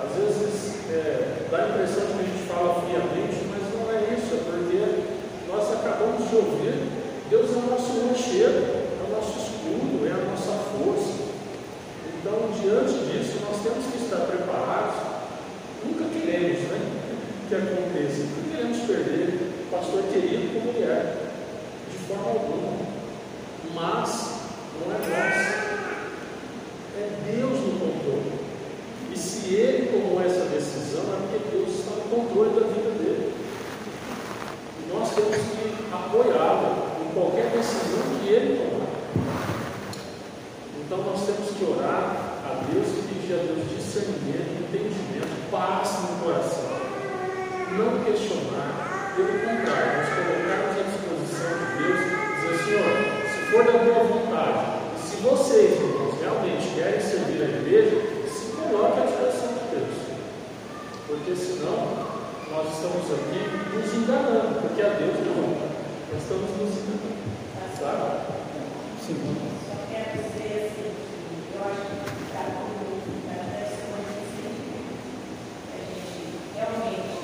Às 0.00 0.16
vezes 0.16 0.88
é, 0.88 1.44
dá 1.50 1.58
a 1.58 1.68
impressão 1.68 2.06
de 2.06 2.12
que 2.16 2.18
a 2.18 2.28
gente 2.32 2.48
fala 2.48 2.80
friamente, 2.80 3.44
mas 3.52 3.60
não 3.76 3.92
é 3.92 4.16
isso, 4.16 4.32
é 4.32 4.40
porque 4.40 4.80
nós 5.52 5.68
acabamos 5.76 6.30
de 6.30 6.34
ouvir, 6.34 6.80
Deus 7.28 7.50
é 7.52 7.58
o 7.60 7.70
nosso 7.70 7.92
rochedo, 8.08 8.72
é 8.72 9.04
o 9.04 9.12
nosso 9.12 9.36
escudo, 9.36 10.08
é 10.08 10.16
a 10.16 10.24
nossa 10.32 10.64
força. 10.72 11.28
Então, 12.08 12.56
diante 12.56 13.04
disso, 13.12 13.36
nós 13.44 13.60
temos 13.60 13.84
que 13.84 14.02
estar 14.02 14.24
preparados. 14.32 14.96
Nunca 15.84 16.08
queremos 16.08 16.60
né, 16.72 16.80
que 17.50 17.54
aconteça, 17.54 18.24
nunca 18.32 18.56
queremos 18.56 18.78
perder 18.86 19.41
pastor 19.82 20.04
querido 20.12 20.60
como 20.60 20.70
ele 20.70 20.84
é, 20.84 21.16
de 21.90 21.98
forma 22.06 22.30
alguma. 22.30 22.72
Mas 23.74 24.42
não 24.78 24.94
é 24.94 24.98
nós, 24.98 25.36
é 26.96 27.08
Deus 27.26 27.60
no 27.60 27.80
controle. 27.80 28.32
E 29.12 29.18
se 29.18 29.54
ele 29.54 29.90
tomou 29.90 30.22
essa 30.22 30.44
decisão, 30.44 31.02
é 31.02 31.16
porque 31.16 31.56
Deus 31.56 31.80
está 31.80 31.96
no 31.96 32.02
controle 32.02 32.60
da 32.60 32.66
vida 32.66 32.90
dele. 32.90 33.34
E 34.78 34.92
nós 34.92 35.14
temos 35.14 35.36
que 35.36 35.92
apoiá-lo 35.92 37.02
em 37.02 37.14
qualquer 37.14 37.50
decisão 37.50 38.02
que 38.20 38.28
ele 38.28 38.58
tomar. 38.58 38.86
Então 40.80 40.98
nós 40.98 41.26
temos 41.26 41.50
que 41.50 41.64
orar 41.64 42.40
a 42.44 42.64
Deus 42.70 42.86
e 42.88 43.02
pedir 43.08 43.34
a 43.34 43.42
Deus 43.42 43.68
discernimento, 43.68 44.62
entendimento, 44.62 45.50
paz 45.50 45.90
no 46.02 46.24
coração. 46.24 46.82
Não 47.72 48.04
questionar, 48.04 48.91
pelo 49.16 49.34
contrário, 49.40 49.90
nós 49.96 50.08
colocarmos 50.12 50.72
à 50.72 50.82
disposição 50.82 51.52
de 51.58 51.66
Deus 51.78 52.00
e 52.00 52.08
dizer, 52.32 52.56
Senhor, 52.64 52.92
se 53.28 53.38
for 53.50 53.62
da 53.64 53.76
tua 53.78 54.00
vontade, 54.04 54.62
e 54.96 54.98
se 55.00 55.16
vocês, 55.22 55.80
irmãos, 55.80 56.14
realmente 56.20 56.74
querem 56.74 57.00
servir 57.00 57.40
a 57.42 57.48
igreja, 57.48 57.96
se 58.28 58.44
coloque 58.56 59.00
à 59.00 59.04
disposição 59.04 59.52
de 59.52 59.64
Deus. 59.76 59.94
Porque 61.06 61.36
senão 61.36 61.78
nós 62.50 62.66
estamos 62.72 63.06
aqui 63.12 63.40
nos 63.74 63.94
enganando, 63.94 64.60
porque 64.60 64.82
a 64.82 64.88
Deus 64.88 65.16
não. 65.26 65.72
Nós 66.12 66.22
estamos 66.22 66.50
nos 66.56 66.72
enganando. 66.78 67.22
Sabe? 67.78 68.06
Sim. 69.04 69.16
Só 69.66 69.74
quero 69.90 70.10
dizer 70.22 70.70
assim, 70.70 70.90
que 71.50 71.56
eu 71.56 71.62
acho 71.66 71.82
que 71.82 71.96
para 72.30 72.44
todo 72.52 72.78
mundo, 72.78 73.10
para 73.26 73.42
essa 73.58 73.80
coisa 73.90 74.22
assim, 74.22 74.54
a 75.66 75.82
gente 75.82 76.22
realmente 76.54 77.16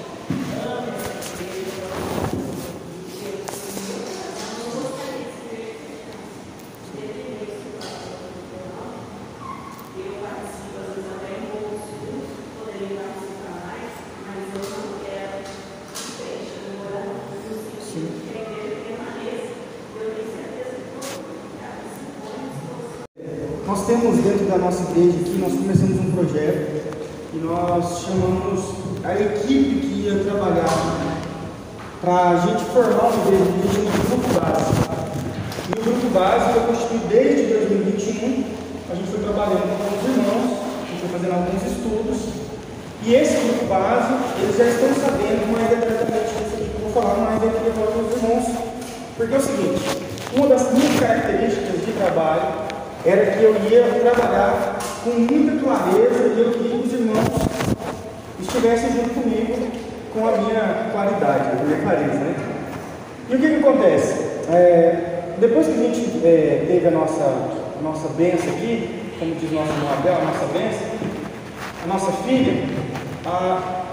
ama 0.59 0.99
essa 0.99 1.38
igreja, 1.38 1.85
ama 1.87 2.11
o 2.11 2.35
seu 3.07 3.38
filho, 3.38 4.02
não 4.59 4.66
gostaria 4.83 5.23
de 5.23 5.37
ser 5.38 5.78
depender 6.97 7.47
do 7.47 7.71
pastor 7.78 8.18
não. 8.66 8.90
Eu 9.95 10.12
participo 10.18 10.75
às 10.75 10.90
vezes 10.90 11.07
até 11.14 11.30
em 11.38 11.47
outros 11.54 11.87
grupos, 12.02 12.35
poderia 12.59 12.99
participar 12.99 13.62
mais, 13.62 13.95
mas 14.26 14.42
eu 14.59 14.64
não 14.75 14.99
quero 15.07 15.38
deixa 16.18 16.57
no 16.66 16.83
morar 16.83 17.07
no 17.07 17.47
sentido 17.47 18.26
que 18.26 18.35
a 18.35 18.42
igreja 18.42 18.75
permaneça. 18.83 19.54
Eu 19.99 20.14
tenho 20.14 20.30
certeza 20.30 20.78
que 20.78 20.95
todo 20.95 21.26
mundo 21.26 21.42
está 21.54 21.75
nós 23.68 23.84
temos 23.84 24.16
dentro 24.25 24.46
da 24.46 24.56
nossa 24.56 24.80
igreja 24.90 25.18
aqui, 25.20 25.37
nós 25.38 25.52
começamos 25.52 26.00
um 26.00 26.10
projeto 26.12 26.88
e 27.34 27.37
nós 27.37 28.00
chamamos 28.00 28.64
a 29.04 29.12
equipe 29.12 29.80
que 29.80 30.08
ia 30.08 30.25
trabalhar 30.25 30.72
para 32.00 32.30
a 32.30 32.37
gente 32.46 32.64
formar 32.72 33.12
uma 33.12 33.28
igreja, 33.28 33.44
a 33.44 33.92
de 33.92 34.08
grupo 34.08 34.40
base. 34.40 34.72
E 35.68 35.80
o 35.80 35.84
grupo 35.84 36.08
base 36.14 36.52
foi 36.54 36.62
constituído 36.62 37.08
desde 37.08 37.52
2021, 37.52 38.44
a 38.88 38.94
gente 38.94 39.10
foi 39.10 39.20
trabalhando 39.20 39.68
com 39.76 39.84
os 39.84 40.16
irmãos, 40.16 40.48
a 40.64 40.88
gente 40.88 41.00
foi 41.02 41.10
fazendo 41.12 41.34
alguns 41.37 41.62
estudos, 41.68 42.18
e 43.04 43.14
esse 43.14 43.37
grupo 43.37 43.66
base, 43.66 44.14
eles 44.40 44.56
já 44.56 44.64
estão 44.64 44.88
sabendo 44.96 45.52
mais 45.52 45.68
detalhadamente 45.68 46.32
disso 46.40 46.56
que 46.56 46.72
eu 46.72 46.88
vou 46.88 47.02
falar, 47.02 47.37
eu 47.37 47.50
queria 47.52 47.72
falar 47.75 47.90
para 47.92 48.00
os 48.00 48.16
irmãos, 48.16 48.46
porque 49.14 49.34
é 49.34 49.37
o 49.37 49.40
seguinte, 49.42 49.82
uma 50.32 50.46
das 50.46 50.72
minhas 50.72 50.98
características 50.98 51.84
de 51.84 51.92
trabalho 51.92 52.67
era 53.05 53.26
que 53.33 53.43
eu 53.43 53.55
ia 53.71 54.00
trabalhar 54.00 54.78
com 55.05 55.11
muita 55.11 55.62
clareza 55.62 56.35
e 56.35 56.40
eu 56.40 56.52
queria 56.52 56.78
que 56.78 56.87
os 56.87 56.93
irmãos 56.93 57.49
estivessem 58.40 58.93
junto 58.93 59.11
comigo 59.11 59.69
com 60.12 60.28
a 60.28 60.33
minha 60.38 60.90
claridade, 60.93 61.61
a 61.61 61.64
minha 61.64 61.81
clareza. 61.81 62.14
Né? 62.14 62.35
E 63.31 63.35
o 63.35 63.38
que, 63.38 63.49
que 63.49 63.57
acontece? 63.57 64.14
É, 64.50 65.35
depois 65.38 65.67
que 65.67 65.73
a 65.73 65.76
gente 65.76 66.26
é, 66.26 66.64
teve 66.67 66.88
a 66.88 66.90
nossa, 66.90 67.31
nossa 67.83 68.09
benção 68.17 68.50
aqui, 68.50 69.12
como 69.19 69.35
diz 69.35 69.52
nosso 69.52 69.71
irmão 69.71 69.93
Abel, 69.93 70.14
a 70.14 70.25
nossa 70.25 70.47
benção, 70.47 70.88
a 71.85 71.87
nossa 71.87 72.12
filha, 72.25 72.64
a, 73.26 73.85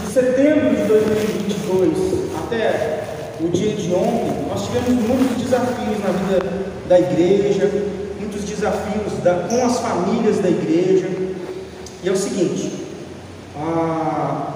de 0.00 0.12
setembro 0.12 0.74
de 0.74 0.82
2022 0.82 2.36
até 2.44 3.04
o 3.40 3.48
dia 3.48 3.72
de 3.72 3.94
ontem, 3.94 4.46
nós 4.48 4.66
tivemos 4.66 5.06
muitos 5.06 5.42
desafios 5.42 5.98
na 6.02 6.10
vida 6.10 6.66
da 6.88 6.98
igreja, 6.98 7.70
desafios 8.56 9.12
da, 9.22 9.46
com 9.48 9.64
as 9.64 9.78
famílias 9.78 10.38
da 10.38 10.48
igreja. 10.48 11.08
E 12.02 12.08
é 12.08 12.12
o 12.12 12.16
seguinte: 12.16 12.72
ah, 13.56 14.52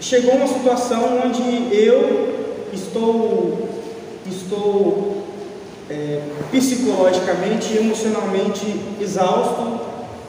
chegou 0.00 0.34
uma 0.34 0.46
situação 0.46 1.20
onde 1.24 1.74
eu 1.74 2.68
estou, 2.72 3.68
estou 4.26 5.24
é, 5.90 6.20
psicologicamente 6.50 7.74
e 7.74 7.78
emocionalmente 7.78 8.80
exausto, 9.00 9.80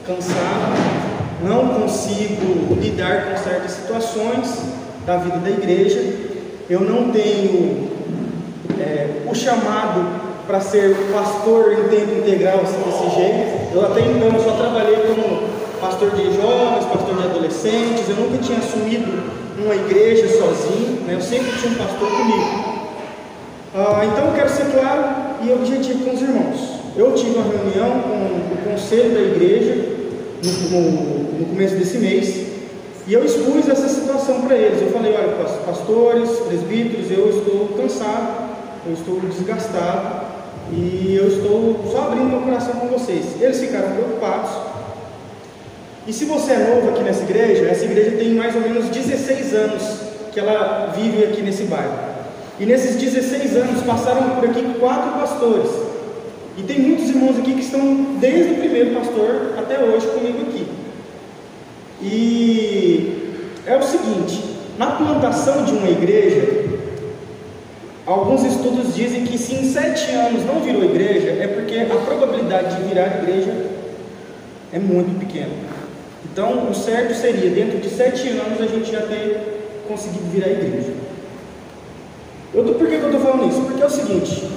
cansado, 0.06 1.12
não 1.42 1.80
consigo 1.80 2.74
lidar 2.80 3.30
com 3.30 3.36
certas 3.42 3.72
situações 3.72 4.58
da 5.06 5.16
vida 5.16 5.38
da 5.38 5.50
igreja, 5.50 6.00
eu 6.70 6.80
não 6.80 7.10
tenho 7.10 7.90
é, 8.78 9.22
o 9.28 9.34
chamado 9.34 10.21
para 10.46 10.60
ser 10.60 10.94
pastor 11.12 11.72
em 11.72 11.88
tempo 11.88 12.18
integral 12.18 12.60
assim, 12.60 12.78
desse 12.82 13.16
jeito. 13.16 13.74
Eu 13.74 13.86
até 13.86 14.00
então 14.00 14.40
só 14.40 14.56
trabalhei 14.56 14.96
como 14.96 15.48
pastor 15.80 16.10
de 16.10 16.24
jovens, 16.34 16.84
pastor 16.86 17.16
de 17.16 17.24
adolescentes, 17.24 18.08
eu 18.08 18.16
nunca 18.16 18.38
tinha 18.38 18.58
assumido 18.58 19.10
uma 19.58 19.74
igreja 19.74 20.28
sozinho, 20.28 21.02
né? 21.06 21.14
eu 21.14 21.20
sempre 21.20 21.50
tinha 21.58 21.72
um 21.72 21.74
pastor 21.74 22.08
comigo. 22.08 22.72
Ah, 23.74 24.04
então 24.04 24.26
eu 24.26 24.34
quero 24.34 24.48
ser 24.48 24.66
claro 24.72 25.34
e 25.42 25.52
objetivo 25.52 26.04
com 26.04 26.14
os 26.14 26.22
irmãos. 26.22 26.72
Eu 26.96 27.12
tive 27.14 27.36
uma 27.36 27.44
reunião 27.44 28.02
com 28.02 28.70
o 28.70 28.70
conselho 28.70 29.14
da 29.14 29.20
igreja 29.20 29.92
no, 30.44 30.70
no, 30.70 31.38
no 31.38 31.46
começo 31.46 31.74
desse 31.76 31.98
mês 31.98 32.52
e 33.06 33.14
eu 33.14 33.24
expus 33.24 33.68
essa 33.68 33.88
situação 33.88 34.42
para 34.42 34.56
eles. 34.56 34.80
Eu 34.80 34.90
falei: 34.90 35.14
olha, 35.14 35.44
pastores, 35.66 36.30
presbíteros, 36.46 37.10
eu 37.10 37.30
estou 37.30 37.68
cansado, 37.76 38.50
eu 38.86 38.92
estou 38.92 39.20
desgastado, 39.20 40.21
e 40.72 41.16
eu 41.16 41.28
estou 41.28 41.84
só 41.92 42.04
abrindo 42.04 42.30
meu 42.30 42.40
coração 42.40 42.74
com 42.74 42.86
vocês. 42.88 43.40
Eles 43.40 43.60
ficaram 43.60 43.92
preocupados. 43.92 44.50
E 46.06 46.12
se 46.12 46.24
você 46.24 46.52
é 46.52 46.74
novo 46.74 46.90
aqui 46.90 47.02
nessa 47.02 47.22
igreja, 47.22 47.68
essa 47.68 47.84
igreja 47.84 48.16
tem 48.16 48.34
mais 48.34 48.54
ou 48.54 48.62
menos 48.62 48.86
16 48.88 49.54
anos 49.54 49.82
que 50.32 50.40
ela 50.40 50.92
vive 50.96 51.24
aqui 51.24 51.42
nesse 51.42 51.64
bairro. 51.64 51.92
E 52.58 52.66
nesses 52.66 52.96
16 52.96 53.56
anos 53.56 53.82
passaram 53.82 54.30
por 54.30 54.48
aqui 54.48 54.62
quatro 54.80 55.20
pastores. 55.20 55.70
E 56.56 56.62
tem 56.62 56.80
muitos 56.80 57.08
irmãos 57.08 57.38
aqui 57.38 57.54
que 57.54 57.60
estão 57.60 58.16
desde 58.20 58.52
o 58.52 58.56
primeiro 58.56 58.94
pastor 58.94 59.54
até 59.58 59.78
hoje 59.78 60.06
comigo 60.06 60.42
aqui. 60.48 60.66
E 62.02 63.32
é 63.66 63.76
o 63.76 63.82
seguinte: 63.82 64.42
na 64.78 64.92
plantação 64.92 65.64
de 65.64 65.72
uma 65.72 65.88
igreja, 65.88 66.71
Alguns 68.04 68.42
estudos 68.44 68.94
dizem 68.94 69.24
que 69.24 69.38
se 69.38 69.54
em 69.54 69.72
sete 69.72 70.10
anos 70.10 70.44
não 70.44 70.60
virou 70.60 70.84
igreja, 70.84 71.30
é 71.40 71.46
porque 71.46 71.76
a 71.76 72.04
probabilidade 72.04 72.76
de 72.76 72.88
virar 72.88 73.22
igreja 73.22 73.54
é 74.72 74.78
muito 74.78 75.20
pequena. 75.20 75.52
Então, 76.24 76.68
o 76.68 76.74
certo 76.74 77.14
seria, 77.14 77.50
dentro 77.50 77.78
de 77.78 77.88
sete 77.88 78.28
anos, 78.28 78.60
a 78.60 78.66
gente 78.66 78.90
já 78.90 79.02
ter 79.02 79.84
conseguido 79.86 80.24
virar 80.32 80.48
igreja. 80.48 80.92
Eu 82.52 82.64
tô, 82.64 82.74
por 82.74 82.88
que, 82.88 82.96
que 82.96 83.02
eu 83.02 83.12
estou 83.12 83.20
falando 83.20 83.48
isso? 83.48 83.60
Porque 83.62 83.82
é 83.82 83.86
o 83.86 83.90
seguinte, 83.90 84.48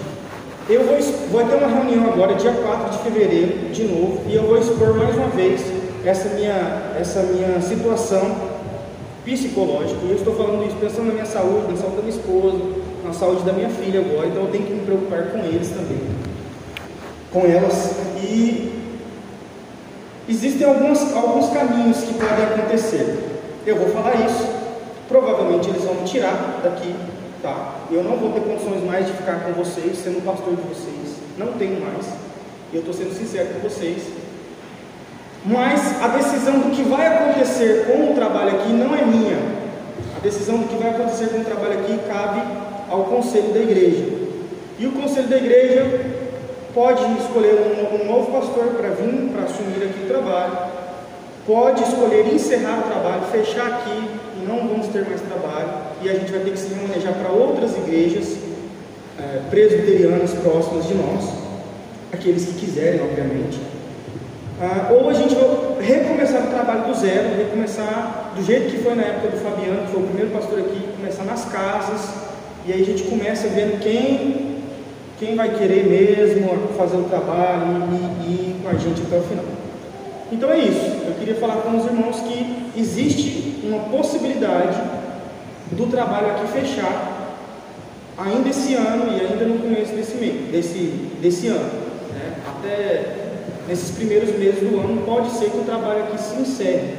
eu 0.68 0.84
vou, 0.84 0.98
vou 1.32 1.46
ter 1.46 1.56
uma 1.56 1.68
reunião 1.68 2.12
agora, 2.12 2.34
dia 2.34 2.52
4 2.52 2.98
de 2.98 3.04
fevereiro, 3.04 3.70
de 3.72 3.84
novo, 3.84 4.24
e 4.28 4.36
eu 4.36 4.44
vou 4.44 4.58
expor 4.58 4.96
mais 4.98 5.16
uma 5.16 5.28
vez 5.28 5.62
essa 6.04 6.30
minha, 6.30 6.94
essa 7.00 7.22
minha 7.22 7.62
situação 7.62 8.36
psicológica. 9.24 10.00
E 10.04 10.10
eu 10.10 10.16
estou 10.16 10.36
falando 10.36 10.66
isso 10.66 10.76
pensando 10.78 11.08
na 11.08 11.14
minha 11.14 11.26
saúde, 11.26 11.72
na 11.72 11.78
saúde 11.78 11.98
da 11.98 12.02
minha 12.02 12.16
esposa, 12.16 12.85
na 13.06 13.14
saúde 13.14 13.44
da 13.44 13.54
minha 13.54 13.70
filha 13.70 14.00
agora, 14.00 14.28
então 14.28 14.44
eu 14.44 14.52
tenho 14.52 14.66
que 14.66 14.74
me 14.74 14.86
preocupar 14.86 15.28
com 15.28 15.38
eles 15.40 15.70
também, 15.70 16.02
com 17.32 17.42
elas. 17.46 17.96
E 18.18 18.74
existem 20.28 20.68
alguns, 20.68 21.14
alguns 21.14 21.50
caminhos 21.52 22.00
que 22.00 22.14
podem 22.16 22.46
acontecer. 22.46 23.42
Eu 23.66 23.76
vou 23.76 23.90
falar 23.90 24.16
isso, 24.26 24.48
provavelmente 25.08 25.70
eles 25.70 25.84
vão 25.84 25.96
me 25.96 26.04
tirar 26.04 26.60
daqui, 26.64 26.96
tá? 27.42 27.76
Eu 27.92 28.04
não 28.04 28.18
vou 28.18 28.32
ter 28.32 28.42
condições 28.42 28.84
mais 28.84 29.06
de 29.06 29.14
ficar 29.14 29.42
com 29.42 29.54
vocês, 29.54 29.98
sendo 29.98 30.26
pastor 30.26 30.56
de 30.56 30.62
vocês, 30.64 31.18
não 31.38 31.54
tenho 31.54 31.80
mais. 31.80 32.08
Eu 32.74 32.80
estou 32.80 32.94
sendo 32.94 33.14
sincero 33.14 33.50
com 33.54 33.60
vocês. 33.60 34.04
Mas 35.46 36.02
a 36.02 36.08
decisão 36.08 36.60
do 36.60 36.76
que 36.76 36.82
vai 36.82 37.06
acontecer 37.06 37.86
com 37.86 38.12
o 38.12 38.16
trabalho 38.16 38.50
aqui 38.50 38.74
não 38.74 38.96
é 38.96 39.06
minha. 39.06 39.38
A 40.18 40.20
decisão 40.20 40.58
do 40.58 40.68
que 40.68 40.76
vai 40.76 40.90
acontecer 40.90 41.28
com 41.28 41.38
o 41.38 41.46
trabalho 41.46 41.80
aqui 41.80 42.00
cabe 42.08 42.65
ao 42.90 43.06
conselho 43.06 43.54
da 43.54 43.60
igreja. 43.60 44.06
E 44.78 44.86
o 44.88 44.92
conselho 44.92 45.28
da 45.28 45.38
igreja 45.38 46.16
pode 46.74 47.02
escolher 47.20 47.54
um, 47.56 48.02
um 48.02 48.06
novo 48.06 48.32
pastor 48.32 48.74
para 48.76 48.90
vir, 48.90 49.30
para 49.32 49.44
assumir 49.44 49.86
aqui 49.86 50.04
o 50.04 50.08
trabalho, 50.08 50.58
pode 51.48 51.84
escolher 51.84 52.34
encerrar 52.34 52.80
o 52.80 52.84
trabalho, 52.84 53.22
fechar 53.32 53.68
aqui 53.68 54.10
e 54.42 54.46
não 54.46 54.68
vamos 54.68 54.88
ter 54.88 55.06
mais 55.08 55.22
trabalho, 55.22 55.70
e 56.02 56.10
a 56.10 56.14
gente 56.14 56.32
vai 56.32 56.42
ter 56.42 56.52
que 56.52 56.60
se 56.60 56.74
remanejar 56.74 57.14
para 57.14 57.30
outras 57.30 57.78
igrejas 57.78 58.36
é, 59.18 59.40
presbiterianas 59.50 60.34
próximas 60.34 60.86
de 60.86 60.96
nós, 60.96 61.30
aqueles 62.12 62.46
que 62.46 62.66
quiserem, 62.66 63.02
obviamente. 63.02 63.60
Ah, 64.60 64.90
ou 64.92 65.10
a 65.10 65.14
gente 65.14 65.36
vai 65.36 65.46
recomeçar 65.82 66.44
o 66.44 66.50
trabalho 66.50 66.86
do 66.86 66.94
zero, 66.94 67.36
recomeçar 67.38 68.34
do 68.36 68.44
jeito 68.44 68.72
que 68.72 68.78
foi 68.78 68.96
na 68.96 69.04
época 69.04 69.30
do 69.30 69.38
Fabiano, 69.38 69.86
que 69.86 69.92
foi 69.92 70.02
o 70.02 70.08
primeiro 70.08 70.32
pastor 70.32 70.60
aqui, 70.60 70.88
começar 70.98 71.24
nas 71.24 71.46
casas, 71.46 72.25
e 72.68 72.74
aí 72.74 72.82
a 72.82 72.86
gente 72.86 73.04
começa 73.04 73.48
vendo 73.48 73.80
quem, 73.80 74.64
quem 75.20 75.36
vai 75.36 75.56
querer 75.56 75.86
mesmo 75.86 76.50
fazer 76.76 76.98
o 76.98 77.04
trabalho 77.04 77.88
e, 78.24 78.32
ir 78.32 78.56
com 78.64 78.70
a 78.70 78.74
gente 78.74 79.02
até 79.04 79.20
o 79.20 79.22
final. 79.22 79.46
Então 80.32 80.50
é 80.50 80.58
isso. 80.58 80.86
Eu 81.06 81.14
queria 81.20 81.36
falar 81.36 81.58
com 81.58 81.78
os 81.78 81.86
irmãos 81.86 82.20
que 82.22 82.72
existe 82.76 83.60
uma 83.64 83.82
possibilidade 83.90 84.82
do 85.72 85.86
trabalho 85.92 86.32
aqui 86.32 86.48
fechar 86.48 87.38
ainda 88.18 88.50
esse 88.50 88.74
ano 88.74 89.16
e 89.16 89.22
ainda 89.22 89.46
no 89.46 89.60
começo 89.60 89.94
desse 89.94 90.16
mês, 90.16 90.52
desse, 90.52 90.80
desse 91.22 91.48
ano. 91.48 91.70
Né? 92.14 92.38
Até 92.48 93.16
nesses 93.68 93.92
primeiros 93.92 94.32
meses 94.40 94.60
do 94.62 94.80
ano 94.80 95.04
pode 95.06 95.30
ser 95.32 95.52
que 95.52 95.58
o 95.58 95.64
trabalho 95.64 96.06
aqui 96.06 96.20
se 96.20 96.36
encerre 96.36 96.96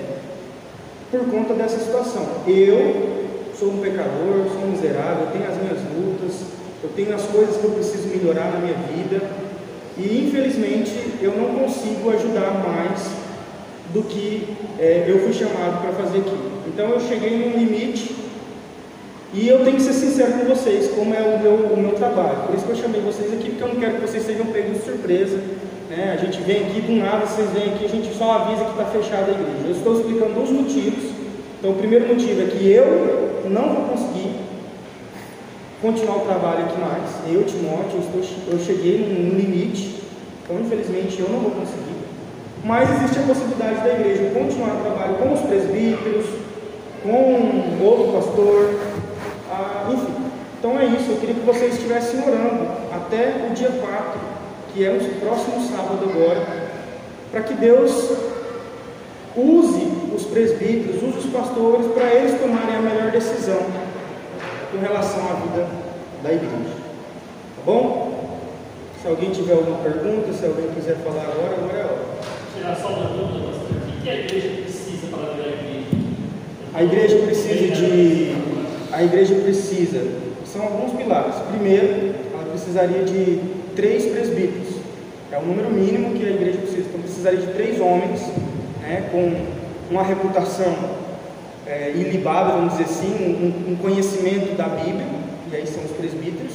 por 1.10 1.28
conta 1.28 1.54
dessa 1.54 1.78
situação. 1.78 2.24
Eu 2.46 3.25
sou 3.58 3.70
um 3.70 3.78
pecador, 3.78 4.46
sou 4.52 4.62
um 4.62 4.70
miserável, 4.72 5.26
eu 5.26 5.32
tenho 5.32 5.48
as 5.48 5.56
minhas 5.56 5.78
lutas, 5.94 6.46
eu 6.82 6.90
tenho 6.94 7.14
as 7.14 7.22
coisas 7.22 7.56
que 7.56 7.64
eu 7.64 7.70
preciso 7.70 8.08
melhorar 8.08 8.52
na 8.52 8.60
minha 8.60 8.74
vida 8.74 9.22
e 9.96 10.26
infelizmente 10.26 10.92
eu 11.22 11.32
não 11.36 11.58
consigo 11.58 12.10
ajudar 12.10 12.62
mais 12.66 13.08
do 13.94 14.02
que 14.02 14.56
é, 14.78 15.06
eu 15.08 15.20
fui 15.20 15.32
chamado 15.32 15.80
para 15.80 15.92
fazer 15.92 16.18
aqui. 16.18 16.36
Então 16.66 16.90
eu 16.90 17.00
cheguei 17.00 17.38
num 17.38 17.58
limite 17.58 18.14
e 19.32 19.48
eu 19.48 19.64
tenho 19.64 19.76
que 19.76 19.82
ser 19.82 19.94
sincero 19.94 20.32
com 20.34 20.44
vocês, 20.44 20.88
como 20.88 21.14
é 21.14 21.22
o 21.22 21.42
meu, 21.42 21.54
o 21.72 21.76
meu 21.76 21.92
trabalho. 21.92 22.46
Por 22.46 22.54
isso 22.54 22.64
que 22.66 22.72
eu 22.72 22.76
chamei 22.76 23.00
vocês 23.00 23.32
aqui, 23.32 23.50
porque 23.50 23.62
eu 23.62 23.68
não 23.68 23.76
quero 23.76 23.94
que 23.94 24.00
vocês 24.02 24.24
sejam 24.24 24.46
pegos 24.46 24.78
de 24.78 24.84
surpresa. 24.84 25.38
Né? 25.88 26.16
A 26.18 26.22
gente 26.22 26.40
vem 26.42 26.66
aqui 26.66 26.80
do 26.80 26.92
nada, 26.92 27.26
vocês 27.26 27.48
vêm 27.50 27.74
aqui, 27.74 27.86
a 27.86 27.88
gente 27.88 28.14
só 28.16 28.32
avisa 28.32 28.64
que 28.64 28.70
está 28.72 28.84
fechada 28.84 29.32
a 29.32 29.34
igreja. 29.34 29.66
Eu 29.66 29.72
estou 29.72 29.98
explicando 29.98 30.42
os 30.42 30.50
motivos. 30.50 31.10
Então 31.58 31.70
o 31.70 31.74
primeiro 31.74 32.06
motivo 32.06 32.42
é 32.42 32.46
que 32.46 32.68
eu 32.70 33.25
não 33.50 33.74
vou 33.74 33.84
conseguir 33.84 34.34
continuar 35.80 36.16
o 36.16 36.20
trabalho 36.20 36.64
aqui 36.64 36.80
mais. 36.80 37.10
Eu, 37.32 37.44
Timóteo, 37.44 38.00
eu, 38.14 38.52
eu 38.52 38.58
cheguei 38.58 38.98
num 38.98 39.36
limite 39.36 40.02
Então, 40.42 40.60
infelizmente, 40.60 41.20
eu 41.20 41.28
não 41.28 41.40
vou 41.40 41.50
conseguir. 41.50 41.96
Mas 42.64 42.90
existe 42.96 43.18
a 43.18 43.22
possibilidade 43.22 43.80
da 43.80 43.94
igreja 43.94 44.30
continuar 44.34 44.76
o 44.76 44.80
trabalho 44.80 45.14
com 45.16 45.32
os 45.32 45.40
presbíteros, 45.40 46.26
com 47.02 47.84
outro 47.84 48.12
pastor, 48.12 48.74
ah, 49.50 49.88
enfim. 49.92 50.14
Então 50.58 50.78
é 50.80 50.86
isso, 50.86 51.10
eu 51.10 51.16
queria 51.18 51.34
que 51.34 51.46
vocês 51.46 51.74
estivessem 51.74 52.20
orando 52.20 52.68
até 52.92 53.46
o 53.48 53.54
dia 53.54 53.70
4, 53.70 54.20
que 54.72 54.84
é 54.84 54.90
o 54.90 55.20
próximo 55.20 55.60
sábado 55.68 56.10
agora, 56.10 56.44
para 57.30 57.42
que 57.42 57.54
Deus 57.54 57.92
use 59.36 59.95
os 60.14 60.24
presbíteros, 60.24 61.16
os 61.16 61.26
pastores, 61.30 61.86
para 61.92 62.14
eles 62.14 62.40
tomarem 62.40 62.76
a 62.76 62.80
melhor 62.80 63.10
decisão 63.10 63.60
com 64.70 64.78
relação 64.78 65.20
à 65.20 65.34
vida 65.34 65.68
da 66.22 66.32
igreja. 66.32 66.74
Tá 67.56 67.62
bom? 67.64 68.40
Se 69.00 69.08
alguém 69.08 69.30
tiver 69.30 69.54
alguma 69.54 69.78
pergunta, 69.78 70.32
se 70.32 70.44
alguém 70.44 70.68
quiser 70.74 70.96
falar 70.96 71.22
agora, 71.22 71.54
agora 71.56 71.78
é 71.78 71.82
a 71.82 71.86
hora. 71.86 72.04
Tirar 72.56 72.76
só 72.76 72.88
uma 72.88 73.08
dúvida. 73.08 73.46
O 73.46 74.02
que 74.02 74.10
a 74.10 74.14
igreja 74.14 74.48
precisa 74.62 75.06
para 75.08 75.32
virar 75.34 75.48
igreja? 75.48 75.86
A 76.74 76.82
igreja 76.82 77.18
precisa 77.18 77.74
de. 77.74 78.34
A 78.92 79.02
igreja 79.02 79.34
precisa. 79.36 80.02
São 80.44 80.62
alguns 80.62 80.92
pilares. 80.92 81.34
Primeiro, 81.50 82.14
ela 82.32 82.44
precisaria 82.50 83.04
de 83.04 83.40
três 83.74 84.06
presbíteros. 84.06 84.76
É 85.30 85.38
o 85.38 85.42
número 85.42 85.70
mínimo 85.70 86.14
que 86.14 86.26
a 86.26 86.30
igreja 86.30 86.58
precisa. 86.58 86.86
Então, 86.88 87.00
precisaria 87.00 87.40
de 87.40 87.46
três 87.48 87.80
homens 87.80 88.20
né, 88.80 89.08
com 89.10 89.55
uma 89.90 90.02
reputação 90.02 90.74
é, 91.66 91.92
vamos 92.24 92.72
dizer 92.72 92.84
assim, 92.84 93.12
um, 93.68 93.72
um 93.72 93.76
conhecimento 93.76 94.56
da 94.56 94.68
Bíblia, 94.68 95.06
e 95.50 95.56
aí 95.56 95.66
são 95.66 95.82
os 95.84 95.90
presbíteros. 95.92 96.52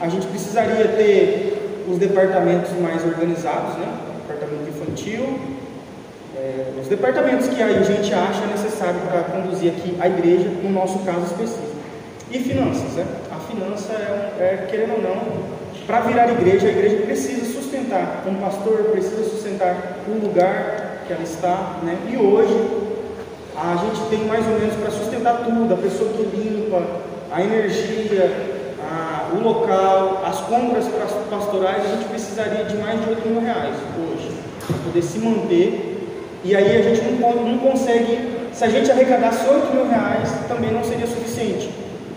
A 0.00 0.08
gente 0.08 0.26
precisaria 0.26 0.88
ter 0.88 1.84
os 1.88 1.98
departamentos 1.98 2.70
mais 2.80 3.04
organizados, 3.04 3.76
né? 3.76 3.86
Departamento 4.26 4.68
infantil, 4.68 5.38
é, 6.36 6.72
os 6.80 6.88
departamentos 6.88 7.48
que 7.48 7.62
a 7.62 7.82
gente 7.82 8.12
acha 8.12 8.46
necessário 8.46 9.00
para 9.08 9.22
conduzir 9.22 9.72
aqui 9.72 9.96
a 10.00 10.08
igreja, 10.08 10.48
no 10.62 10.70
nosso 10.70 10.98
caso 11.00 11.24
específico. 11.24 11.78
E 12.30 12.38
finanças, 12.40 12.92
né? 12.92 13.06
A 13.30 13.40
finança 13.40 13.92
é, 13.92 14.42
é 14.42 14.66
querendo 14.70 14.94
ou 14.94 15.02
não, 15.02 15.58
para 15.86 16.00
virar 16.00 16.30
igreja, 16.30 16.68
a 16.68 16.70
igreja 16.70 16.98
precisa 16.98 17.46
sustentar 17.46 18.24
um 18.26 18.34
pastor, 18.34 18.90
precisa 18.92 19.24
sustentar 19.24 19.98
um 20.08 20.26
lugar 20.26 20.77
que 21.08 21.14
ela 21.14 21.22
está, 21.22 21.78
né? 21.82 21.96
E 22.12 22.16
hoje 22.18 22.54
a 23.56 23.76
gente 23.76 24.08
tem 24.10 24.28
mais 24.28 24.46
ou 24.46 24.60
menos 24.60 24.74
para 24.76 24.90
sustentar 24.90 25.42
tudo, 25.42 25.72
a 25.72 25.76
pessoa 25.78 26.10
que 26.12 26.22
limpa, 26.22 26.82
a 27.32 27.42
energia, 27.42 28.30
a, 28.78 29.30
o 29.34 29.42
local, 29.42 30.22
as 30.24 30.38
compras 30.40 30.84
pastorais, 31.30 31.82
a 31.82 31.96
gente 31.96 32.08
precisaria 32.10 32.64
de 32.66 32.76
mais 32.76 33.02
de 33.02 33.08
8 33.08 33.28
mil 33.28 33.40
reais 33.40 33.74
hoje, 33.98 34.30
para 34.66 34.76
poder 34.84 35.02
se 35.02 35.18
manter. 35.18 35.96
E 36.44 36.54
aí 36.54 36.76
a 36.76 36.82
gente 36.82 37.02
não, 37.18 37.34
não 37.34 37.58
consegue, 37.58 38.46
se 38.52 38.64
a 38.64 38.68
gente 38.68 38.90
arrecadasse 38.90 39.48
8 39.48 39.74
mil 39.74 39.88
reais, 39.88 40.28
também 40.46 40.70
não 40.70 40.84
seria 40.84 41.06
suficiente. 41.06 41.70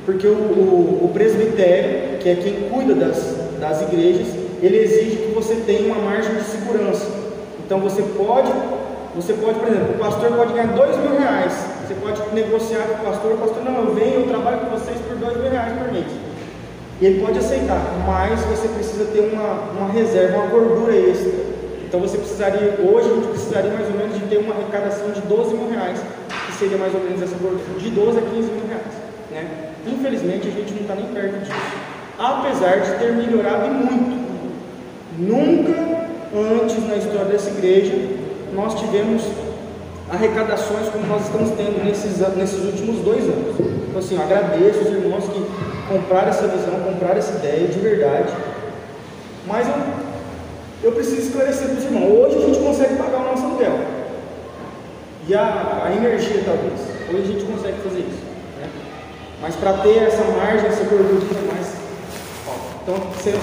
Porque 0.06 0.28
o, 0.28 0.32
o, 0.32 1.06
o 1.06 1.12
presbitério, 1.14 2.20
que 2.20 2.28
é 2.28 2.36
quem 2.36 2.70
cuida 2.70 2.94
das, 2.94 3.38
das 3.58 3.82
igrejas, 3.84 4.28
ele 4.62 4.78
exige 4.78 5.16
que 5.16 5.32
você 5.34 5.56
tenha 5.66 5.94
uma 5.94 6.04
margem 6.04 6.36
de 6.36 6.44
segurança. 6.44 7.08
Então 7.66 7.80
você 7.80 8.02
pode 8.02 8.52
você 9.14 9.34
pode, 9.34 9.60
por 9.60 9.68
exemplo, 9.68 9.96
o 9.96 10.00
pastor 10.00 10.32
pode 10.32 10.54
ganhar 10.54 10.68
dois 10.74 10.96
mil 10.98 11.20
reais. 11.20 11.54
Você 11.86 11.94
pode 11.96 12.22
negociar 12.34 12.88
com 12.88 13.04
o 13.04 13.12
pastor, 13.12 13.34
o 13.34 13.38
pastor, 13.38 13.64
não, 13.64 13.84
eu 13.84 13.94
venho, 13.94 14.22
eu 14.22 14.28
trabalho 14.28 14.60
com 14.60 14.78
vocês 14.78 14.98
por 15.00 15.18
dois 15.18 15.36
mil 15.38 15.52
reais 15.52 15.74
por 15.78 15.92
mês. 15.92 16.06
Ele 17.02 17.20
pode 17.20 17.40
aceitar, 17.40 17.82
mas 18.08 18.40
você 18.42 18.68
precisa 18.70 19.06
ter 19.06 19.34
uma, 19.34 19.72
uma 19.78 19.92
reserva, 19.92 20.38
uma 20.38 20.48
gordura 20.48 20.96
extra. 20.96 21.32
Então 21.84 22.00
você 22.00 22.18
precisaria, 22.18 22.80
hoje 22.80 23.10
a 23.10 23.16
gente 23.16 23.28
precisaria 23.28 23.72
mais 23.72 23.88
ou 23.88 23.98
menos 23.98 24.18
de 24.18 24.26
ter 24.28 24.38
uma 24.38 24.54
arrecadação 24.54 25.12
de 25.12 25.20
12 25.22 25.56
mil 25.56 25.70
reais, 25.70 26.00
que 26.48 26.54
seria 26.54 26.78
mais 26.78 26.94
ou 26.94 27.02
menos 27.02 27.22
essa 27.22 27.36
gordura, 27.36 27.80
de 27.80 27.90
12 27.90 28.18
a 28.18 28.22
15 28.22 28.36
mil 28.36 28.68
reais. 28.68 28.94
Né? 29.30 29.72
Infelizmente 29.88 30.48
a 30.48 30.52
gente 30.52 30.74
não 30.74 30.82
está 30.82 30.96
nem 30.96 31.06
perto 31.08 31.40
disso. 31.40 31.52
Apesar 32.18 32.80
de 32.80 33.00
ter 33.00 33.12
melhorado 33.12 33.68
muito. 33.68 34.22
Nunca 35.18 36.08
antes 36.34 36.88
na 36.88 36.96
história 36.96 37.26
dessa 37.26 37.50
igreja 37.50 38.21
nós 38.54 38.76
tivemos 38.76 39.24
arrecadações 40.10 40.90
como 40.90 41.08
nós 41.08 41.24
estamos 41.24 41.52
tendo 41.52 41.84
nesses, 41.84 42.20
nesses 42.36 42.66
últimos 42.66 43.04
dois 43.04 43.24
anos. 43.24 43.56
Então, 43.88 44.00
assim, 44.00 44.16
eu 44.16 44.22
agradeço 44.22 44.80
os 44.80 44.88
irmãos 44.88 45.24
que 45.26 45.46
compraram 45.88 46.30
essa 46.30 46.48
visão, 46.48 46.80
compraram 46.82 47.18
essa 47.18 47.38
ideia 47.38 47.68
de 47.68 47.80
verdade. 47.80 48.34
Mas 49.48 49.68
eu, 49.68 49.76
eu 50.84 50.92
preciso 50.92 51.22
esclarecer 51.22 51.68
para 51.68 51.78
os 51.78 51.84
irmãos: 51.86 52.12
hoje 52.12 52.38
a 52.38 52.48
gente 52.48 52.60
consegue 52.60 52.96
pagar 52.96 53.20
o 53.20 53.24
nosso 53.32 53.46
aluguel. 53.46 53.80
E 55.28 55.36
a, 55.36 55.84
a 55.86 55.96
energia, 55.96 56.44
talvez. 56.44 56.80
Hoje 57.10 57.22
a 57.22 57.34
gente 57.34 57.46
consegue 57.46 57.78
fazer 57.82 58.00
isso. 58.00 58.24
Né? 58.60 58.70
Mas 59.42 59.56
para 59.56 59.74
ter 59.74 59.98
essa 60.04 60.24
margem, 60.24 60.68
essa 60.68 60.84
gordura 60.84 61.42
mais. 61.54 61.76
Ó, 62.48 62.54
então, 62.84 62.96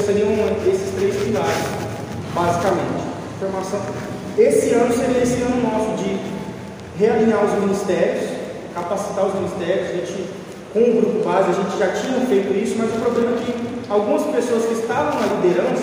seriam 0.04 0.30
esses 0.66 0.94
três 0.94 1.16
pilares, 1.16 1.64
basicamente. 2.34 3.08
Formação 3.38 3.80
esse 4.38 4.72
ano 4.72 4.92
seria 4.94 5.22
esse 5.22 5.42
ano 5.42 5.60
nosso 5.62 6.02
de 6.02 6.16
realinhar 6.96 7.44
os 7.44 7.60
ministérios, 7.60 8.30
capacitar 8.72 9.26
os 9.26 9.34
ministérios. 9.34 9.88
A 9.88 9.92
gente, 9.94 10.26
com 10.72 10.78
o 10.78 10.94
grupo 11.00 11.24
base, 11.24 11.50
a 11.50 11.54
gente 11.54 11.76
já 11.76 11.88
tinha 11.88 12.20
feito 12.26 12.56
isso, 12.56 12.76
mas 12.78 12.88
o 12.94 13.00
problema 13.00 13.32
é 13.32 13.44
que 13.44 13.54
algumas 13.90 14.22
pessoas 14.26 14.64
que 14.66 14.74
estavam 14.74 15.20
na 15.20 15.26
liderança, 15.34 15.82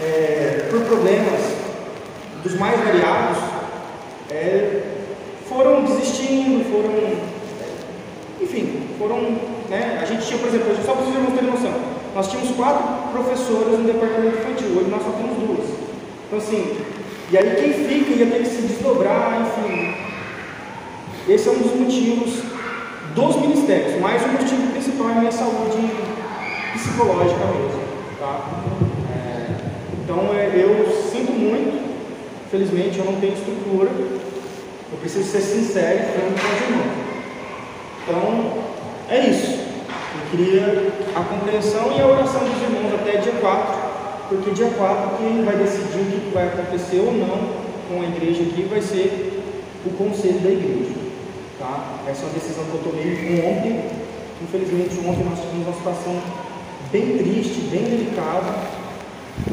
é, 0.00 0.68
por 0.70 0.80
problemas 0.82 1.40
dos 2.44 2.54
mais 2.58 2.78
variados, 2.78 3.38
é, 4.30 4.82
foram 5.48 5.84
desistindo, 5.84 6.64
foram. 6.70 7.34
Enfim, 8.40 8.88
foram. 8.98 9.54
Né, 9.68 9.98
a 10.00 10.04
gente 10.04 10.26
tinha, 10.26 10.38
por 10.38 10.48
exemplo, 10.48 10.76
só 10.84 10.92
para 10.92 11.06
vocês 11.06 11.34
terem 11.34 11.50
noção, 11.50 11.72
nós 12.14 12.28
tínhamos 12.28 12.54
quatro 12.54 12.84
professoras 13.12 13.78
no 13.78 13.84
departamento 13.84 14.36
infantil, 14.36 14.76
hoje 14.76 14.90
nós 14.90 15.02
só 15.02 15.10
temos 15.10 15.36
duas. 15.38 15.66
Então, 16.26 16.38
assim, 16.38 16.76
e 17.30 17.38
aí 17.38 17.56
quem 17.56 17.72
fica 17.72 18.10
ia 18.12 18.26
ter 18.26 18.38
que 18.42 18.46
se 18.46 18.62
desdobrar, 18.62 19.40
enfim. 19.42 19.94
Esse 21.26 21.48
é 21.48 21.52
um 21.52 21.58
dos 21.58 21.74
motivos 21.74 22.42
dos 23.14 23.36
ministérios, 23.36 24.00
mas 24.00 24.22
o 24.22 24.28
motivo 24.28 24.72
principal 24.72 25.08
é 25.08 25.12
a 25.12 25.14
minha 25.16 25.32
saúde 25.32 25.90
psicológica 26.74 27.44
mesmo. 27.46 27.80
Tá? 28.20 28.62
É, 29.10 29.46
então 30.02 30.34
é, 30.34 30.50
eu 30.54 30.86
sinto 31.10 31.32
muito, 31.32 31.82
felizmente 32.50 32.98
eu 32.98 33.06
não 33.06 33.20
tenho 33.20 33.32
estrutura, 33.32 33.90
eu 33.90 34.98
preciso 35.00 35.30
ser 35.30 35.40
sincero 35.40 36.00
e 36.00 36.12
franco 36.12 36.40
com 36.40 36.54
os 36.54 36.68
irmãos. 36.68 37.04
Então 38.02 38.64
é 39.08 39.30
isso. 39.30 39.64
Eu 40.14 40.30
queria 40.30 40.92
a 41.16 41.20
compreensão 41.20 41.96
e 41.96 42.00
a 42.00 42.06
oração 42.06 42.40
dos 42.40 42.62
irmãos 42.62 42.94
até 42.94 43.16
dia 43.16 43.32
4 43.40 43.83
porque 44.28 44.50
dia 44.52 44.70
4 44.70 45.18
quem 45.18 45.44
vai 45.44 45.56
decidir 45.56 46.00
o 46.00 46.20
que 46.20 46.30
vai 46.32 46.48
acontecer 46.48 47.00
ou 47.00 47.12
não 47.12 47.64
com 47.88 48.00
a 48.02 48.04
igreja 48.04 48.42
aqui 48.42 48.62
vai 48.68 48.80
ser 48.80 49.42
o 49.84 49.90
conselho 49.90 50.40
da 50.40 50.50
igreja. 50.50 50.94
Tá? 51.58 52.00
Essa 52.08 52.22
é 52.22 52.24
uma 52.26 52.34
decisão 52.34 52.64
que 52.64 52.74
eu 52.74 52.82
tomei 52.82 53.12
ontem. 53.46 53.90
Infelizmente 54.42 54.98
ontem 55.06 55.24
nós 55.24 55.40
tivemos 55.40 55.66
uma 55.66 55.76
situação 55.76 56.20
bem 56.90 57.18
triste, 57.18 57.68
bem 57.70 57.84
delicada 57.84 58.54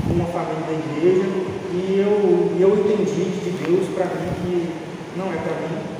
com 0.08 0.14
uma 0.14 0.26
família 0.26 0.64
da 0.68 0.74
igreja 0.74 1.28
e 1.74 2.00
eu, 2.00 2.52
eu 2.60 2.78
entendi 2.80 3.32
de 3.40 3.50
Deus 3.64 3.88
para 3.96 4.06
mim 4.06 4.30
que 4.42 4.70
não 5.18 5.28
é 5.28 5.38
para 5.38 5.56
mim 5.56 5.92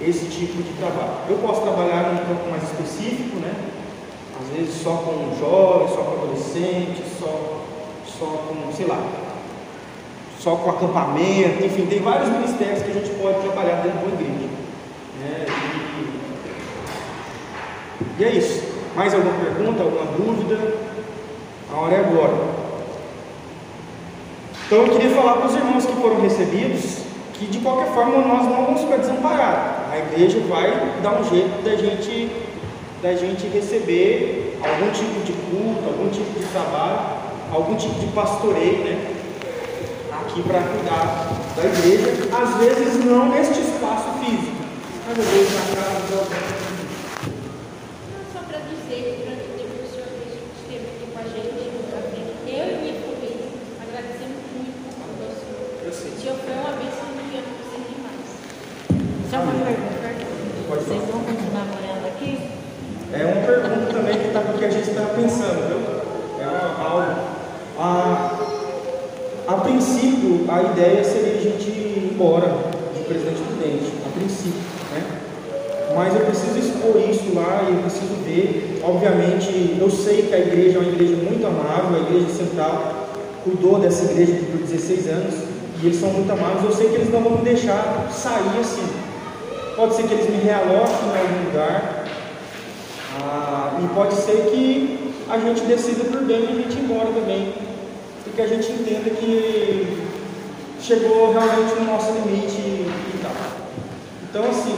esse 0.00 0.26
tipo 0.26 0.62
de 0.62 0.72
trabalho. 0.78 1.12
Eu 1.28 1.38
posso 1.38 1.62
trabalhar 1.62 2.12
num 2.12 2.18
campo 2.26 2.50
mais 2.50 2.62
específico, 2.64 3.36
né? 3.36 3.54
Às 4.40 4.56
vezes 4.56 4.82
só 4.82 4.96
com 4.96 5.36
jovens, 5.38 5.90
só 5.90 6.02
com 6.02 6.22
adolescentes, 6.22 7.04
só 7.18 7.62
só 8.22 8.44
com, 8.46 8.72
sei 8.72 8.86
lá, 8.86 9.04
só 10.38 10.54
com 10.56 10.70
acampamento, 10.70 11.64
enfim, 11.64 11.86
tem 11.86 12.00
vários 12.00 12.28
ministérios 12.28 12.82
que 12.82 12.90
a 12.90 12.94
gente 12.94 13.10
pode 13.20 13.40
trabalhar 13.40 13.82
dentro 13.82 13.98
de 13.98 14.04
uma 14.04 14.14
igreja. 14.14 14.48
Né? 15.20 15.46
E, 18.18 18.22
e 18.22 18.24
é 18.24 18.30
isso. 18.30 18.62
Mais 18.94 19.12
alguma 19.14 19.34
pergunta, 19.34 19.82
alguma 19.82 20.04
dúvida? 20.16 20.74
A 21.72 21.76
hora 21.76 21.94
é 21.94 22.00
agora. 22.00 22.62
Então 24.66 24.86
eu 24.86 24.92
queria 24.92 25.10
falar 25.10 25.34
para 25.34 25.46
os 25.46 25.54
irmãos 25.54 25.86
que 25.86 25.92
foram 25.94 26.20
recebidos 26.20 27.02
que 27.34 27.46
de 27.46 27.58
qualquer 27.58 27.92
forma 27.92 28.18
nós 28.18 28.46
não 28.46 28.66
vamos 28.66 28.82
ficar 28.82 28.98
desamparados. 28.98 29.90
A 29.90 29.98
igreja 29.98 30.38
vai 30.48 30.70
dar 31.02 31.20
um 31.20 31.24
jeito 31.24 31.62
da 31.64 31.76
gente, 31.76 32.30
da 33.02 33.14
gente 33.14 33.46
receber 33.48 34.58
algum 34.62 34.90
tipo 34.92 35.20
de 35.24 35.32
culto, 35.32 35.88
algum 35.88 36.08
tipo 36.08 36.38
de 36.38 36.46
trabalho 36.46 37.21
algum 37.52 37.76
tipo 37.76 37.94
de 38.00 38.06
pastoreio, 38.08 38.78
né? 38.84 39.14
Aqui 40.10 40.42
para 40.42 40.62
cuidar 40.62 41.28
da 41.54 41.64
igreja, 41.64 42.28
às 42.32 42.56
vezes 42.56 43.04
não 43.04 43.28
neste 43.28 43.60
espaço 43.60 44.08
físico, 44.24 44.56
mas 45.06 45.18
às 45.18 45.26
vezes 45.26 45.52
na 45.52 45.76
casa 45.76 46.06
de 46.06 46.14
alguém. 46.14 46.38
Só 48.32 48.40
para 48.48 48.58
dizer, 48.64 49.20
durante 49.20 49.44
o 49.44 49.52
tempo 49.60 49.72
que 49.76 49.84
o 49.84 49.90
senhor 49.92 50.08
esteve 50.56 50.84
aqui 50.96 51.04
com 51.12 51.18
a 51.18 51.24
gente, 51.28 51.60
eu 52.48 52.64
minha 52.80 52.96
família 53.04 53.52
agradecemos. 53.84 54.40
Tio, 56.22 56.32
foi 56.32 56.54
uma 56.56 56.72
bênção 56.72 57.12
que 57.12 57.36
eu 57.36 57.42
não 57.44 57.52
consegui 57.60 57.96
mais. 58.00 58.24
Só 59.28 59.36
uma 59.44 59.52
pergunta. 59.52 60.00
Pode 60.68 60.84
Vocês 60.84 61.02
vão 61.04 61.20
continuar 61.20 61.66
morando 61.68 62.06
aqui? 62.06 62.48
É 63.12 63.26
uma 63.26 63.44
pergunta 63.44 63.92
também 63.92 64.18
que 64.18 64.28
está 64.28 64.40
porque 64.40 64.64
a 64.64 64.70
gente 64.70 64.88
está 64.88 65.02
pensando, 65.14 65.68
viu? 65.68 66.02
É 66.40 66.48
uma, 66.48 66.88
algo. 66.88 67.31
A, 67.78 68.38
a 69.48 69.54
princípio, 69.54 70.44
a 70.48 70.62
ideia 70.62 71.02
seria 71.02 71.38
a 71.38 71.42
gente 71.42 71.68
ir 71.70 72.10
embora 72.12 72.56
de 72.96 73.02
Presidente 73.04 73.40
Prudente, 73.42 73.92
a 74.06 74.18
princípio, 74.18 74.60
né? 74.92 75.22
Mas 75.94 76.14
eu 76.14 76.26
preciso 76.26 76.58
expor 76.58 76.96
isso 77.10 77.34
lá 77.34 77.64
e 77.68 77.74
eu 77.74 77.82
preciso 77.82 78.14
ver. 78.24 78.80
Obviamente, 78.82 79.76
eu 79.78 79.90
sei 79.90 80.22
que 80.22 80.34
a 80.34 80.38
igreja 80.38 80.78
é 80.78 80.80
uma 80.80 80.88
igreja 80.88 81.16
muito 81.16 81.46
amável, 81.46 81.96
a 81.96 82.10
igreja 82.10 82.28
central 82.28 83.02
cuidou 83.44 83.78
dessa 83.78 84.04
igreja 84.04 84.38
por 84.50 84.60
16 84.60 85.06
anos 85.08 85.34
e 85.82 85.86
eles 85.86 86.00
são 86.00 86.10
muito 86.10 86.30
amáveis. 86.32 86.64
Eu 86.64 86.72
sei 86.72 86.88
que 86.88 86.94
eles 86.94 87.12
não 87.12 87.22
vão 87.22 87.38
me 87.38 87.44
deixar 87.44 88.08
sair 88.10 88.60
assim. 88.60 88.86
Pode 89.76 89.94
ser 89.94 90.04
que 90.04 90.14
eles 90.14 90.30
me 90.30 90.42
realoquem 90.42 91.08
em 91.08 91.20
algum 91.20 91.44
lugar, 91.46 92.04
ah, 93.20 93.80
e 93.82 93.94
pode 93.94 94.14
ser 94.14 94.50
que 94.50 95.01
a 95.32 95.38
gente 95.38 95.62
decida 95.62 96.04
por 96.04 96.20
bem 96.24 96.40
e 96.40 96.48
a 96.48 96.54
gente 96.54 96.76
ir 96.76 96.84
embora 96.84 97.06
também. 97.06 97.54
E 98.26 98.30
que 98.36 98.42
a 98.42 98.46
gente 98.46 98.70
entenda 98.70 99.08
que 99.08 99.98
chegou 100.78 101.32
realmente 101.32 101.74
no 101.76 101.86
nosso 101.86 102.12
limite 102.12 102.60
e, 102.60 103.20
tal. 103.22 103.32
Então, 104.28 104.50
assim, 104.50 104.76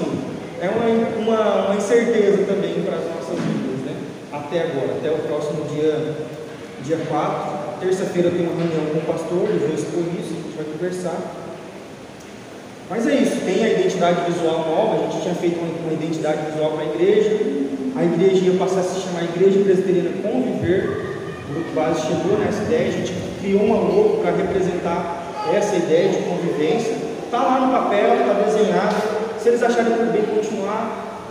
é 0.61 0.69
uma, 0.69 1.19
uma, 1.19 1.67
uma 1.67 1.75
incerteza 1.75 2.45
também 2.45 2.85
para 2.85 2.99
as 2.99 3.05
nossas 3.05 3.37
vidas, 3.41 3.81
né? 3.85 3.97
Até 4.33 4.63
agora, 4.63 4.93
até 4.97 5.11
o 5.11 5.19
próximo 5.27 5.65
dia, 5.75 6.15
dia 6.85 6.99
4. 7.09 7.81
Terça-feira 7.81 8.31
tem 8.31 8.47
uma 8.47 8.55
reunião 8.55 8.93
com 8.93 8.99
o 8.99 9.13
pastor, 9.13 9.49
ele 9.49 9.59
vai 9.59 9.75
expor 9.75 10.05
isso, 10.21 10.35
a 10.35 10.43
gente 10.43 10.57
vai 10.57 10.67
conversar. 10.67 11.21
Mas 12.89 13.09
é 13.09 13.15
isso, 13.17 13.41
tem 13.45 13.65
a 13.65 13.73
identidade 13.73 14.31
visual 14.31 14.59
nova, 14.69 14.95
a 14.95 15.11
gente 15.11 15.23
tinha 15.23 15.35
feito 15.35 15.59
uma, 15.59 15.67
uma 15.83 15.93
identidade 15.93 16.53
visual 16.53 16.71
para 16.73 16.83
a 16.83 16.95
igreja, 16.95 17.31
a 17.97 18.03
igreja 18.03 18.45
ia 18.45 18.59
passar 18.59 18.81
a 18.81 18.83
se 18.83 19.01
chamar 19.01 19.23
Igreja 19.23 19.63
Presbiteriana 19.63 20.11
Conviver, 20.21 21.15
o 21.49 21.55
grupo 21.55 21.71
base 21.75 22.01
chegou 22.01 22.39
nessa 22.39 22.63
ideia, 22.65 22.89
a 22.89 22.91
gente 22.91 23.15
criou 23.41 23.63
uma 23.63 23.77
logo 23.77 24.19
para 24.21 24.33
representar 24.33 25.23
essa 25.55 25.77
ideia 25.77 26.09
de 26.09 26.23
convivência, 26.25 26.97
está 27.25 27.39
lá 27.39 27.61
no 27.61 27.73
papel, 27.73 28.21
está 28.21 28.33
desenhado, 28.33 28.97
se 29.39 29.49
eles 29.49 29.63
acharem 29.63 29.95
por 29.95 30.07
bem 30.07 30.23
continuar, 30.23 31.31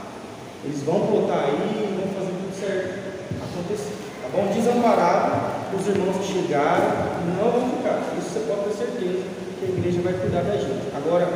eles 0.63 0.81
vão 0.83 0.99
botar 0.99 1.45
aí 1.47 1.83
e 1.83 1.99
vão 1.99 2.07
fazer 2.13 2.31
tudo 2.31 2.57
certo 2.57 3.03
acontecer, 3.43 3.95
tá 4.21 4.29
bom? 4.31 4.47
Desamparado, 4.53 5.53
os 5.77 5.87
irmãos 5.87 6.17
que 6.17 6.33
chegaram 6.33 7.13
não 7.37 7.51
vão 7.51 7.69
ficar, 7.77 7.99
isso 8.17 8.29
você 8.29 8.39
pode 8.47 8.69
ter 8.69 8.85
certeza 8.85 9.23
que 9.59 9.65
a 9.65 9.69
igreja 9.69 10.01
vai 10.01 10.13
cuidar 10.13 10.43
da 10.43 10.55
gente. 10.55 10.87
Agora, 10.95 11.27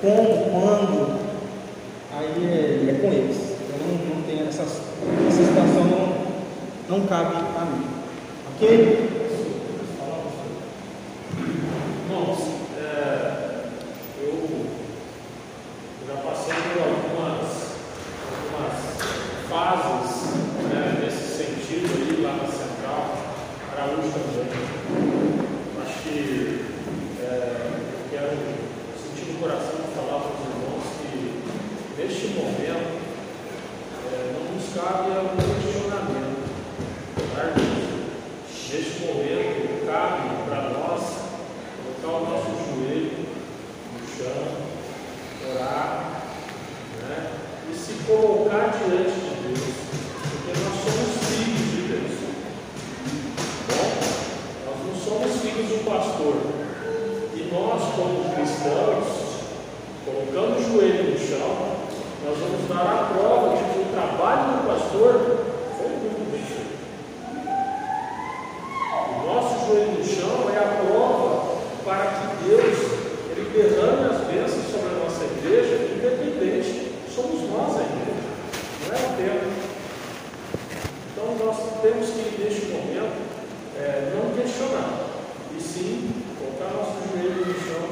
como, 0.00 0.50
quando, 0.50 1.18
aí 2.16 2.46
é, 2.46 2.90
é 2.90 3.00
com 3.00 3.08
eles. 3.08 3.49
Essas, 4.38 4.80
essa 5.28 5.44
situação, 5.44 5.84
não, 6.88 6.98
não 7.00 7.06
cabe 7.06 7.34
a 7.36 7.64
mim. 7.64 7.86
Ok? 8.54 9.10
Irmãos, 12.08 12.38
é, 12.78 13.64
eu 14.22 14.66
já 16.06 16.14
passei 16.22 16.54
por 16.54 16.82
algumas, 16.82 17.40
algumas 18.30 18.76
fases 19.48 20.34
né, 20.72 21.00
nesse 21.02 21.36
sentido 21.36 21.90
aí 21.96 22.22
lá 22.22 22.32
na 22.32 22.46
Central, 22.46 23.16
Araújo 23.72 24.10
também. 24.12 24.50
Acho 25.82 26.02
que 26.02 26.64
é, 27.20 27.24
eu 27.24 28.10
quero 28.10 28.30
sentir 28.96 29.32
no 29.32 29.38
coração 29.40 29.80
de 29.86 29.94
falar 29.94 30.20
para 30.20 30.34
os 30.34 30.42
irmãos 30.46 30.86
que 31.00 31.42
neste 31.96 32.26
momento 32.28 33.00
é, 34.12 34.32
não 34.34 34.54
nos 34.54 34.66
cabe 34.74 35.10
algum 35.16 35.36
questionamento. 35.36 36.40
tá, 37.34 37.42
irmãos? 37.44 37.90
Neste 38.72 39.00
momento 39.04 39.79
cabe 39.90 40.28
para 40.48 40.70
nós 40.70 41.02
colocar 42.00 42.18
o 42.18 42.30
nosso 42.30 42.50
joelho 42.64 43.26
no 43.92 44.06
chão, 44.06 44.70
orar, 45.50 46.22
né? 47.02 47.30
e 47.70 47.74
se 47.76 47.94
colocar 48.04 48.72
diante 48.78 49.18
de 49.18 49.34
Deus, 49.48 49.74
porque 50.30 50.52
nós 50.60 50.76
somos 50.84 51.10
filhos 51.26 51.66
de 51.70 51.80
Deus. 51.88 52.14
Bom, 53.68 53.88
nós 54.66 54.78
não 54.86 54.94
somos 54.94 55.40
filhos 55.40 55.80
um 55.80 55.84
pastor. 55.84 56.36
E 57.34 57.50
nós, 57.52 57.82
como 57.96 58.34
cristãos, 58.34 59.06
colocando 60.04 60.58
o 60.58 60.62
joelho 60.72 61.10
no 61.10 61.18
chão, 61.18 61.50
nós 62.24 62.38
vamos 62.38 62.68
dar 62.68 62.86
a 62.86 63.12
prova 63.12 63.56
de 63.56 63.64
que 63.64 63.80
o 63.80 63.92
trabalho 63.92 64.52
do 64.52 64.66
pastor 64.68 65.12
foi 65.76 65.88
muito 65.88 66.30
bem 66.30 66.42
feito. 66.42 66.70
O 69.10 69.26
nosso 69.26 69.66
joelho 69.66 69.92
no 69.92 70.04
chão 70.04 70.50
é 70.52 70.58
a 70.58 70.84
prova 70.84 71.60
para 71.84 72.06
que 72.06 72.44
Deus 72.44 72.78
ele 73.30 73.50
derrame 73.54 74.04
as 74.10 74.20
bênçãos 74.26 74.66
sobre 74.70 74.88
a 74.90 75.04
nossa 75.04 75.24
igreja, 75.24 75.76
independente, 75.94 76.92
somos 77.14 77.48
nós 77.50 77.78
a 77.78 77.82
igreja, 77.82 78.28
não 78.86 78.94
é 78.94 79.00
o 79.00 79.16
tempo. 79.16 79.46
Então 81.12 81.46
nós 81.46 81.56
temos 81.82 82.10
que, 82.10 82.42
neste 82.42 82.66
momento, 82.72 83.16
é, 83.78 84.12
não 84.14 84.34
questionar, 84.34 85.10
e 85.56 85.60
sim 85.60 86.10
colocar 86.38 86.76
nosso 86.76 86.96
joelho 87.12 87.46
no 87.46 87.54
chão, 87.54 87.86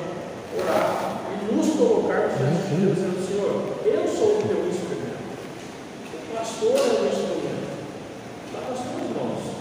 orar 0.61 1.23
e 1.33 1.55
nos 1.55 1.77
colocar 1.77 2.29
diante 2.29 2.69
de 2.69 2.77
Deus, 2.77 2.95
dizendo: 2.97 3.27
Senhor, 3.27 3.53
eu 3.85 4.09
sou 4.09 4.39
o 4.39 4.43
teu 4.43 4.67
instrumento, 4.69 5.23
o 6.15 6.37
pastor 6.37 6.77
é 6.77 7.01
o 7.03 7.07
instrumento, 7.07 7.69
está 8.47 8.61
nas 8.69 8.81
tuas 8.81 9.09
mãos. 9.17 9.59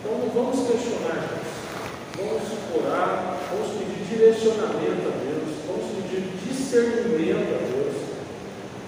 Então 0.00 0.18
não 0.18 0.23
vamos 0.34 0.66
questionar 0.66 1.30
Deus. 1.30 1.54
Vamos 2.18 2.42
orar, 2.74 3.38
vamos 3.50 3.78
pedir 3.78 4.02
direcionamento 4.10 5.06
a 5.06 5.14
Deus, 5.22 5.62
vamos 5.66 5.86
pedir 5.94 6.26
discernimento 6.42 7.54
a 7.54 7.62
Deus. 7.70 7.94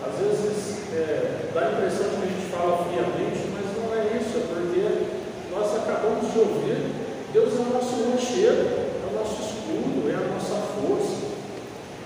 Às 0.03 0.15
vezes 0.19 0.79
é, 0.93 1.51
dá 1.55 1.61
a 1.61 1.73
impressão 1.73 2.11
de 2.11 2.17
que 2.17 2.23
a 2.23 2.31
gente 2.35 2.51
fala 2.51 2.85
friamente, 2.91 3.47
mas 3.55 3.67
não 3.79 3.95
é 3.95 4.19
isso, 4.19 4.39
é 4.39 4.43
porque 4.51 5.07
nós 5.55 5.71
acabamos 5.77 6.33
de 6.33 6.39
ouvir, 6.39 6.91
Deus 7.33 7.55
é 7.55 7.63
o 7.63 7.73
nosso 7.73 7.95
rochedo, 8.11 8.67
é 8.67 9.07
o 9.07 9.15
nosso 9.15 9.39
escudo, 9.43 10.11
é 10.11 10.15
a 10.15 10.27
nossa 10.27 10.55
força. 10.75 11.27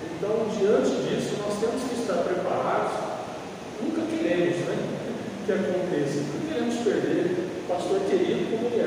Então, 0.05 0.53
diante 0.53 1.01
disso, 1.09 1.41
nós 1.41 1.59
temos 1.59 1.83
que 1.89 2.01
estar 2.01 2.25
preparados. 2.25 2.93
Nunca 3.81 4.03
queremos 4.03 4.57
né, 4.69 4.77
que 5.47 5.53
aconteça, 5.53 6.21
nunca 6.29 6.53
queremos 6.53 6.77
perder 6.85 7.51
pastor 7.71 8.01
querido 8.11 8.51
como 8.51 8.69
de 8.69 8.81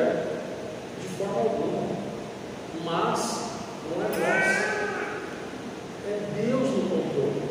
Mas 2.84 3.44
não 3.90 4.06
é 4.06 4.10
nós, 4.10 4.48
é 6.08 6.20
Deus 6.42 6.70
no 6.70 6.90
controle. 6.90 7.44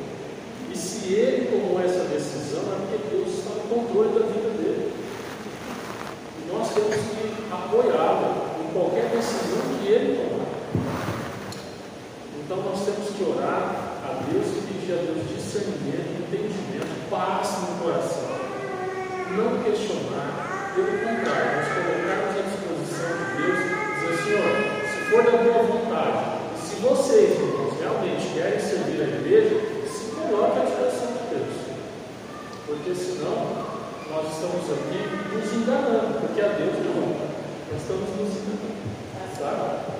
E 0.71 0.77
se 0.77 1.13
ele 1.15 1.47
tomou 1.51 1.81
essa 1.81 2.05
decisão, 2.05 2.63
é 2.73 2.77
porque 2.87 3.17
Deus 3.17 3.39
está 3.39 3.51
no 3.51 3.63
controle 3.63 4.19
da 4.19 4.27
vida 4.27 4.51
dele. 4.51 4.93
E 6.39 6.53
nós 6.53 6.73
temos 6.75 6.95
que 6.95 7.53
apoiá-lo 7.53 8.63
em 8.63 8.73
qualquer 8.73 9.09
decisão 9.11 9.63
que 9.81 9.89
ele 9.89 10.17
tomar. 10.17 10.53
Então 12.45 12.57
nós 12.57 12.85
temos 12.85 13.11
que 13.11 13.25
orar 13.25 13.93
a 14.05 14.23
Deus 14.31 14.47
e 14.47 14.61
pedir 14.67 14.93
a 14.93 14.97
Deus 14.97 15.29
discernimento, 15.29 16.27
entendimento, 16.27 17.11
paz 17.11 17.49
no 17.61 17.85
coração. 17.85 18.33
Não 19.37 19.63
questionar, 19.63 20.73
pelo 20.75 20.93
contrário, 20.99 21.57
nós 21.57 21.69
colocarmos 21.73 22.32
Senhor, 24.23 24.55
se 24.87 25.11
for 25.11 25.25
da 25.25 25.39
tua 25.39 25.63
vontade, 25.65 26.23
se 26.57 26.77
vocês, 26.77 27.41
irmãos, 27.41 27.75
realmente 27.81 28.33
querem 28.35 28.61
servir 28.61 29.03
a 29.03 29.19
igreja, 29.19 29.61
se 29.91 30.15
coloque 30.15 30.61
à 30.61 30.65
disposição 30.65 31.11
de 31.11 31.35
Deus. 31.35 31.55
Porque 32.65 32.95
senão 32.95 33.67
nós 34.09 34.33
estamos 34.33 34.71
aqui 34.71 35.01
nos 35.35 35.53
enganando, 35.53 36.21
porque 36.21 36.41
a 36.41 36.55
Deus 36.55 36.75
não. 36.87 37.03
Nós 37.73 37.83
estamos 37.83 38.09
nos 38.15 38.31
enganando. 38.31 38.83
Sabe? 39.37 39.91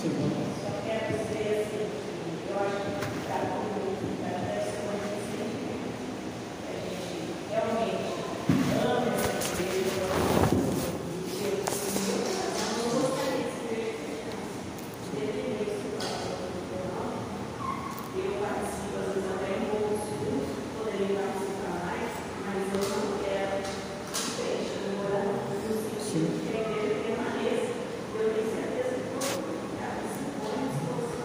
Sim. 0.00 0.30
Só 0.62 0.70
quero 0.86 1.18
dizer 1.18 1.66
assim, 1.66 1.90
eu 2.48 2.56
acho 2.62 2.76
que 2.78 2.87